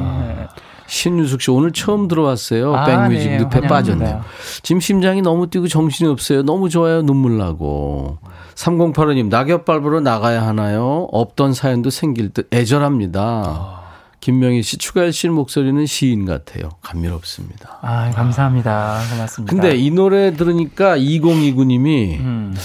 신유숙 0.85 1.41
씨 1.41 1.49
오늘 1.49 1.71
처음 1.71 2.07
들어왔어요. 2.07 2.75
아, 2.75 2.85
백뮤직 2.85 3.31
네, 3.31 3.37
늪에 3.37 3.45
환영합니다. 3.45 3.67
빠졌네요. 3.67 4.21
지금 4.61 4.79
심장이 4.79 5.23
너무 5.23 5.49
뛰고 5.49 5.67
정신이 5.67 6.07
없어요. 6.07 6.43
너무 6.43 6.69
좋아요. 6.69 7.01
눈물 7.01 7.39
나고. 7.39 8.19
3085님 8.53 9.27
낙엽 9.29 9.65
밟으러 9.65 9.99
나가야 9.99 10.45
하나요? 10.45 11.07
없던 11.11 11.53
사연도 11.53 11.89
생길 11.89 12.29
듯 12.29 12.47
애절합니다. 12.53 13.82
김명희 14.23 14.63
씨 14.63 14.77
추가할 14.77 15.11
씨 15.11 15.27
목소리는 15.27 15.85
시인 15.85 16.25
같아요. 16.25 16.69
감미롭습니다. 16.81 17.79
아, 17.81 18.09
감사합니다. 18.11 19.01
고맙습니다. 19.11 19.51
근데 19.51 19.75
이 19.75 19.91
노래 19.91 20.33
들으니까 20.33 20.97
2029님이 20.97 22.21
음. 22.21 22.55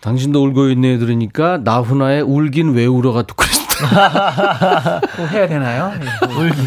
당신도 0.00 0.42
울고 0.42 0.70
있네 0.70 0.96
들으니까 0.96 1.58
나훈아의 1.58 2.22
울긴 2.22 2.72
왜 2.72 2.86
울어가 2.86 3.24
듣고 3.24 3.44
있다. 3.44 5.00
또 5.14 5.28
해야 5.28 5.46
되나요? 5.46 5.92
울기 6.26 6.62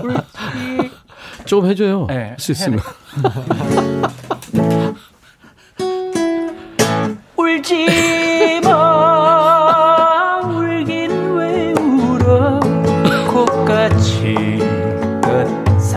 울기. 0.00 0.90
좀 1.44 1.66
해줘요. 1.66 2.06
네, 2.08 2.30
할수 2.30 2.52
있으면. 2.52 2.80
울지 7.36 8.27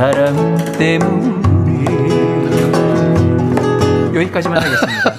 사랑 0.01 0.57
때문에 0.79 1.85
여기까지만 4.15 4.57
하겠습니다. 4.57 5.15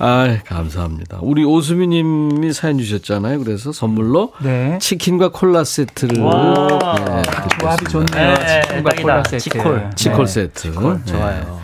아, 0.00 0.38
감사합니다. 0.44 1.20
우리 1.22 1.44
오수미 1.44 1.86
님이 1.86 2.52
사연 2.52 2.78
주셨잖아요. 2.78 3.38
그래서 3.44 3.70
선물로 3.70 4.32
네. 4.42 4.76
치킨과 4.80 5.28
콜라 5.28 5.62
세트를 5.62 6.20
와. 6.20 6.98
네, 7.06 7.22
조합이. 7.60 7.84
좋네요. 7.84 8.34
네, 8.34 8.62
치킨과 8.62 8.90
딱이다. 8.90 9.02
콜라 9.02 9.22
세트. 9.22 9.38
치콜. 9.38 9.90
치콜 9.94 10.26
네. 10.26 10.32
세트. 10.32 10.72
콜, 10.72 10.98
네. 10.98 11.12
좋아요. 11.12 11.63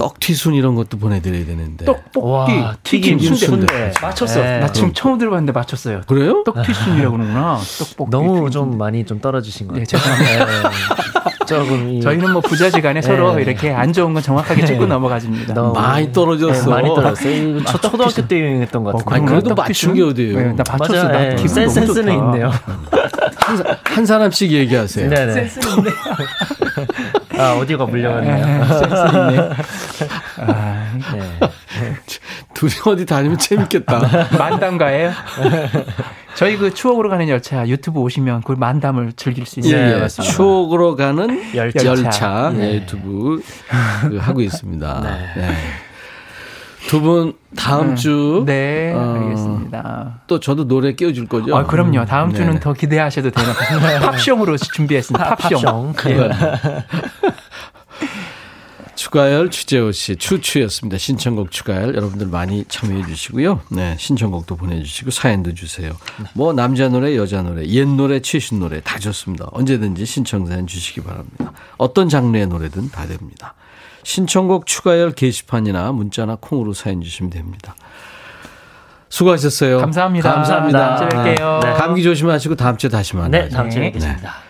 떡튀순 0.00 0.54
이런 0.54 0.74
것도 0.76 0.96
보내드려야 0.98 1.44
되는데. 1.44 1.84
떡볶이, 1.84 2.18
와, 2.58 2.74
튀김, 2.82 3.18
튀김, 3.18 3.34
순대. 3.36 3.46
순대. 3.66 3.92
맞췄어. 4.00 4.40
네. 4.40 4.60
나 4.60 4.72
지금 4.72 4.94
처음 4.94 5.18
들어봤는데 5.18 5.52
맞췄어요. 5.52 6.00
그래요? 6.06 6.42
떡튀순이라고 6.46 7.16
그러는구나. 7.18 7.58
떡볶이. 7.78 8.10
너무 8.10 8.34
튀김 8.36 8.50
좀 8.50 8.62
순대. 8.64 8.76
많이 8.78 9.04
좀 9.04 9.20
떨어지신 9.20 9.68
것 9.68 9.74
네, 9.74 9.84
같아요. 9.84 10.00
죄송합니다. 10.00 10.70
네. 11.50 11.64
조금 11.64 11.88
이- 11.90 12.00
저희는 12.00 12.32
뭐 12.32 12.40
부자지간에 12.40 13.02
서로 13.02 13.34
네. 13.34 13.42
이렇게 13.42 13.72
안 13.72 13.92
좋은 13.92 14.14
건 14.14 14.22
정확하게 14.22 14.64
짚고 14.64 14.86
넘어가줍니다. 14.86 15.54
너무 15.54 15.72
많이 15.74 16.12
떨어졌어. 16.12 16.64
네, 16.64 16.70
많이 16.70 16.88
떨어졌어요. 16.88 17.32
이거 17.58 17.60
저 17.66 17.78
초등학교 17.80 18.26
때 18.26 18.38
유행했던 18.38 18.84
것 18.84 18.90
어, 18.90 18.98
같은데. 18.98 19.14
아니, 19.14 19.24
그런가요? 19.26 19.40
그래도? 19.42 19.54
맞춘 19.62 19.94
게 19.94 20.02
어디예요? 20.02 20.36
네, 20.38 20.44
나 20.54 20.64
맞췄어. 20.78 21.08
나 21.08 21.24
예. 21.32 21.36
센, 21.36 21.64
너무 21.64 21.74
센스는 21.74 22.12
좋다. 22.12 22.12
있네요. 22.26 22.50
한, 23.36 23.56
사- 23.56 23.64
한 23.84 24.06
사람씩 24.06 24.50
얘기하세요. 24.52 25.08
네네. 25.10 25.48
아, 27.38 27.54
어디가 27.54 27.86
물려갔나요? 27.86 28.64
센스 28.66 29.16
있네. 29.16 29.50
아, 30.38 30.86
네. 31.12 31.96
둘이 32.54 32.72
어디 32.86 33.06
다니면 33.06 33.38
재밌겠다. 33.38 34.00
만담가예요? 34.38 35.10
저희 36.34 36.56
그 36.56 36.72
추억으로 36.72 37.08
가는 37.08 37.28
열차 37.28 37.66
유튜브 37.68 38.00
오시면 38.00 38.42
그 38.42 38.52
만담을 38.52 39.12
즐길 39.14 39.46
수 39.46 39.60
예, 39.60 39.68
있어요. 39.68 39.96
예. 39.96 40.00
맞습니다. 40.00 40.34
추억으로 40.34 40.96
가는 40.96 41.54
열차, 41.54 41.84
열차. 41.84 42.52
예, 42.56 42.60
예. 42.60 42.74
유튜브 42.76 43.42
그 44.08 44.16
하고 44.16 44.40
있습니다. 44.40 45.00
네. 45.36 45.40
네. 45.48 45.54
두분 46.88 47.34
다음 47.56 47.94
주 47.94 48.42
네, 48.46 48.92
어, 48.94 49.20
알겠습니다. 49.22 50.20
또 50.26 50.40
저도 50.40 50.66
노래 50.66 50.96
띄워줄 50.96 51.28
거죠? 51.28 51.54
아, 51.54 51.64
그럼요. 51.64 52.04
다음 52.06 52.32
주는 52.32 52.46
네네. 52.46 52.60
더 52.60 52.72
기대하셔도 52.72 53.30
되는 53.30 53.52
팝숑으로 54.00 54.56
준비했습니다. 54.72 55.36
팝숑. 55.36 55.94
팝숑. 55.94 56.10
예. 56.10 56.30
추가열 59.10 59.50
추재호 59.50 59.90
씨 59.90 60.14
추추였습니다. 60.14 60.96
신청곡 60.96 61.50
추가열 61.50 61.96
여러분들 61.96 62.28
많이 62.28 62.64
참여해 62.68 63.06
주시고요. 63.06 63.60
네, 63.70 63.96
신청곡도 63.98 64.54
보내주시고 64.54 65.10
사연도 65.10 65.52
주세요. 65.52 65.96
뭐 66.32 66.52
남자 66.52 66.88
노래, 66.88 67.16
여자 67.16 67.42
노래, 67.42 67.66
옛 67.66 67.88
노래, 67.88 68.20
최신 68.20 68.60
노래 68.60 68.80
다 68.80 69.00
좋습니다. 69.00 69.48
언제든지 69.50 70.06
신청 70.06 70.46
사연 70.46 70.68
주시기 70.68 71.00
바랍니다. 71.00 71.52
어떤 71.76 72.08
장르의 72.08 72.46
노래든 72.46 72.90
다 72.90 73.06
됩니다. 73.06 73.54
신청곡 74.04 74.66
추가열 74.66 75.12
게시판이나 75.12 75.90
문자나 75.90 76.36
콩으로 76.40 76.72
사연 76.72 77.02
주시면 77.02 77.30
됩니다. 77.30 77.74
수고하셨어요. 79.08 79.78
감사합니다. 79.78 80.34
감사합니다. 80.34 80.96
다음 80.96 81.10
주에 81.10 81.34
뵐게요. 81.34 81.64
네. 81.64 81.72
감기 81.72 82.04
조심하시고 82.04 82.54
다음 82.54 82.76
주에 82.76 82.88
다시 82.88 83.16
만나요. 83.16 83.42
네, 83.42 83.48
다음 83.48 83.68
주에 83.70 83.80
네. 83.80 83.86
뵙겠습니다. 83.90 84.49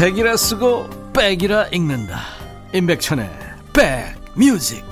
백이라 0.00 0.34
쓰고 0.38 0.88
백이라 1.12 1.66
읽는다. 1.72 2.20
임백천의 2.72 3.28
백뮤직. 3.74 4.82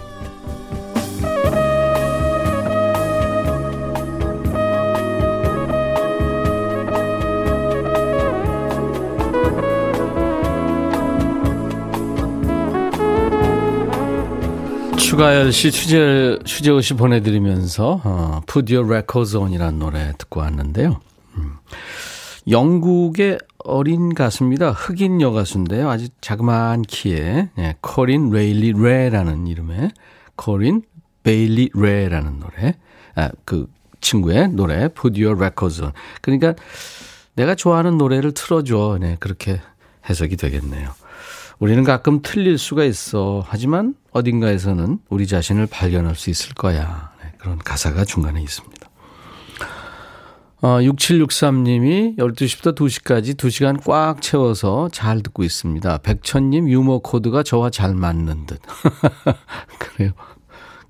추가열 14.98 15.50
씨, 15.52 15.70
추재, 15.70 16.38
추재호 16.44 16.82
씨 16.82 16.92
보내드리면서, 16.92 18.02
어, 18.04 18.40
Put 18.46 18.74
Your 18.76 18.86
Records 18.92 19.34
On이라는 19.34 19.78
노래 19.78 20.12
듣고 20.18 20.40
왔는데요. 20.40 21.00
음. 21.38 21.56
영국의 22.46 23.38
어린 23.68 24.14
가수입니다. 24.14 24.70
흑인 24.70 25.20
여가수인데요. 25.20 25.88
아주 25.90 26.08
자그마한 26.20 26.82
키에, 26.82 27.50
예, 27.58 27.76
코린 27.80 28.30
레일리 28.30 28.72
레라는 28.72 29.46
이름의 29.46 29.90
코린 30.36 30.82
베일리 31.22 31.70
레라는 31.74 32.40
노래. 32.40 32.74
아, 33.14 33.30
그 33.44 33.66
친구의 34.00 34.48
노래, 34.48 34.88
Put 34.88 35.22
Your 35.22 35.38
Records 35.38 35.82
On. 35.82 35.92
그러니까 36.22 36.54
내가 37.34 37.54
좋아하는 37.54 37.98
노래를 37.98 38.32
틀어줘. 38.32 38.98
네, 39.00 39.16
그렇게 39.20 39.60
해석이 40.08 40.36
되겠네요. 40.36 40.90
우리는 41.58 41.82
가끔 41.84 42.20
틀릴 42.22 42.56
수가 42.56 42.84
있어. 42.84 43.44
하지만 43.46 43.94
어딘가에서는 44.12 45.00
우리 45.08 45.26
자신을 45.26 45.66
발견할 45.66 46.14
수 46.14 46.30
있을 46.30 46.54
거야. 46.54 47.12
네, 47.22 47.32
그런 47.38 47.58
가사가 47.58 48.04
중간에 48.04 48.40
있습니다. 48.40 48.77
어, 50.60 50.78
6763님이 50.80 52.16
12시부터 52.18 52.74
2시까지 52.74 53.34
2시간 53.34 53.80
꽉 53.84 54.20
채워서 54.20 54.88
잘 54.92 55.22
듣고 55.22 55.44
있습니다. 55.44 55.98
백천님 55.98 56.68
유머 56.68 56.98
코드가 56.98 57.44
저와 57.44 57.70
잘 57.70 57.94
맞는 57.94 58.46
듯. 58.46 58.60
그래요. 59.78 60.12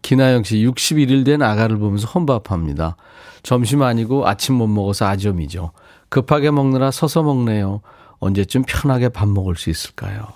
김하영 0.00 0.44
씨 0.44 0.56
61일 0.64 1.26
된 1.26 1.42
아가를 1.42 1.76
보면서 1.76 2.06
혼밥합니다. 2.06 2.96
점심 3.42 3.82
아니고 3.82 4.26
아침 4.26 4.54
못 4.54 4.66
먹어서 4.68 5.06
아점이죠. 5.06 5.72
급하게 6.08 6.50
먹느라 6.50 6.90
서서 6.90 7.22
먹네요. 7.22 7.82
언제쯤 8.20 8.64
편하게 8.66 9.10
밥 9.10 9.28
먹을 9.28 9.56
수 9.56 9.68
있을까요? 9.68 10.26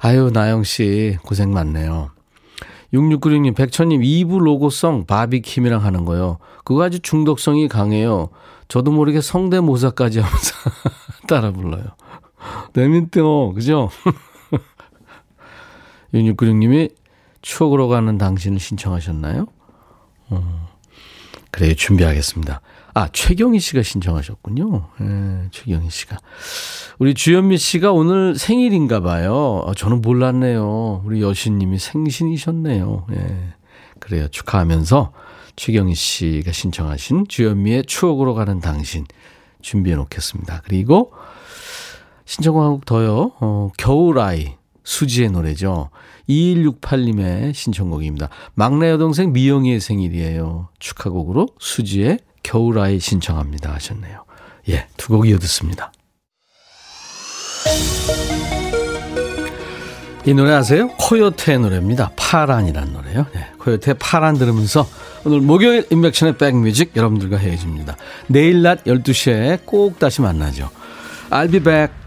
아유, 0.00 0.30
나영 0.32 0.64
씨, 0.64 1.16
고생 1.22 1.52
많네요. 1.52 2.10
6696님, 2.92 3.56
백천님, 3.56 4.02
2부 4.02 4.40
로고송 4.40 5.06
바비킴이랑 5.06 5.84
하는 5.84 6.04
거요. 6.04 6.38
그거 6.64 6.84
아주 6.84 7.00
중독성이 7.00 7.68
강해요. 7.68 8.28
저도 8.68 8.90
모르게 8.90 9.20
성대모사까지 9.20 10.20
하면서 10.20 10.54
따라 11.26 11.52
불러요. 11.52 11.84
재밌대요. 12.74 13.54
그죠? 13.54 13.90
6696님이 16.14 16.92
추억으로 17.40 17.88
가는 17.88 18.18
당신을 18.18 18.60
신청하셨나요? 18.60 19.46
어, 20.30 20.68
그래요. 21.50 21.74
준비하겠습니다. 21.74 22.60
아, 22.94 23.08
최경희 23.10 23.58
씨가 23.58 23.82
신청하셨군요. 23.82 24.88
예, 25.00 25.48
최경희 25.50 25.88
씨가. 25.88 26.18
우리 26.98 27.14
주현미 27.14 27.56
씨가 27.56 27.92
오늘 27.92 28.36
생일인가 28.36 29.00
봐요. 29.00 29.64
아, 29.66 29.72
저는 29.74 30.02
몰랐네요. 30.02 31.02
우리 31.04 31.22
여신님이 31.22 31.78
생신이셨네요. 31.78 33.06
예. 33.12 33.54
그래요. 33.98 34.28
축하하면서 34.28 35.12
최경희 35.56 35.94
씨가 35.94 36.52
신청하신 36.52 37.26
주현미의 37.28 37.84
추억으로 37.86 38.34
가는 38.34 38.60
당신 38.60 39.06
준비해 39.62 39.96
놓겠습니다. 39.96 40.62
그리고 40.64 41.12
신청곡 42.26 42.84
더요. 42.84 43.32
어, 43.40 43.70
겨울아이. 43.78 44.54
수지의 44.84 45.30
노래죠. 45.30 45.90
2168님의 46.28 47.54
신청곡입니다. 47.54 48.28
막내 48.54 48.90
여동생 48.90 49.32
미영이의 49.32 49.80
생일이에요. 49.80 50.68
축하곡으로 50.80 51.46
수지의 51.60 52.18
겨울아이 52.42 52.98
신청합니다 53.00 53.72
하셨네요. 53.74 54.24
예, 54.70 54.86
두 54.96 55.12
곡 55.12 55.26
이어 55.28 55.38
듣습니다. 55.38 55.92
이 60.24 60.34
노래 60.34 60.52
아세요? 60.52 60.88
코요테의 60.98 61.58
노래입니다. 61.58 62.12
파란이라는 62.16 62.92
노래요. 62.92 63.26
네, 63.34 63.44
코요테 63.58 63.94
파란 63.94 64.38
들으면서 64.38 64.88
오늘 65.24 65.40
목요일 65.40 65.84
인백션의 65.90 66.38
백뮤직 66.38 66.96
여러분들과 66.96 67.38
헤어집니다. 67.38 67.96
내일 68.28 68.62
낮 68.62 68.84
12시에 68.84 69.66
꼭 69.66 69.98
다시 69.98 70.20
만나죠. 70.20 70.70
I'll 71.30 71.50
be 71.50 71.58
back. 71.60 72.01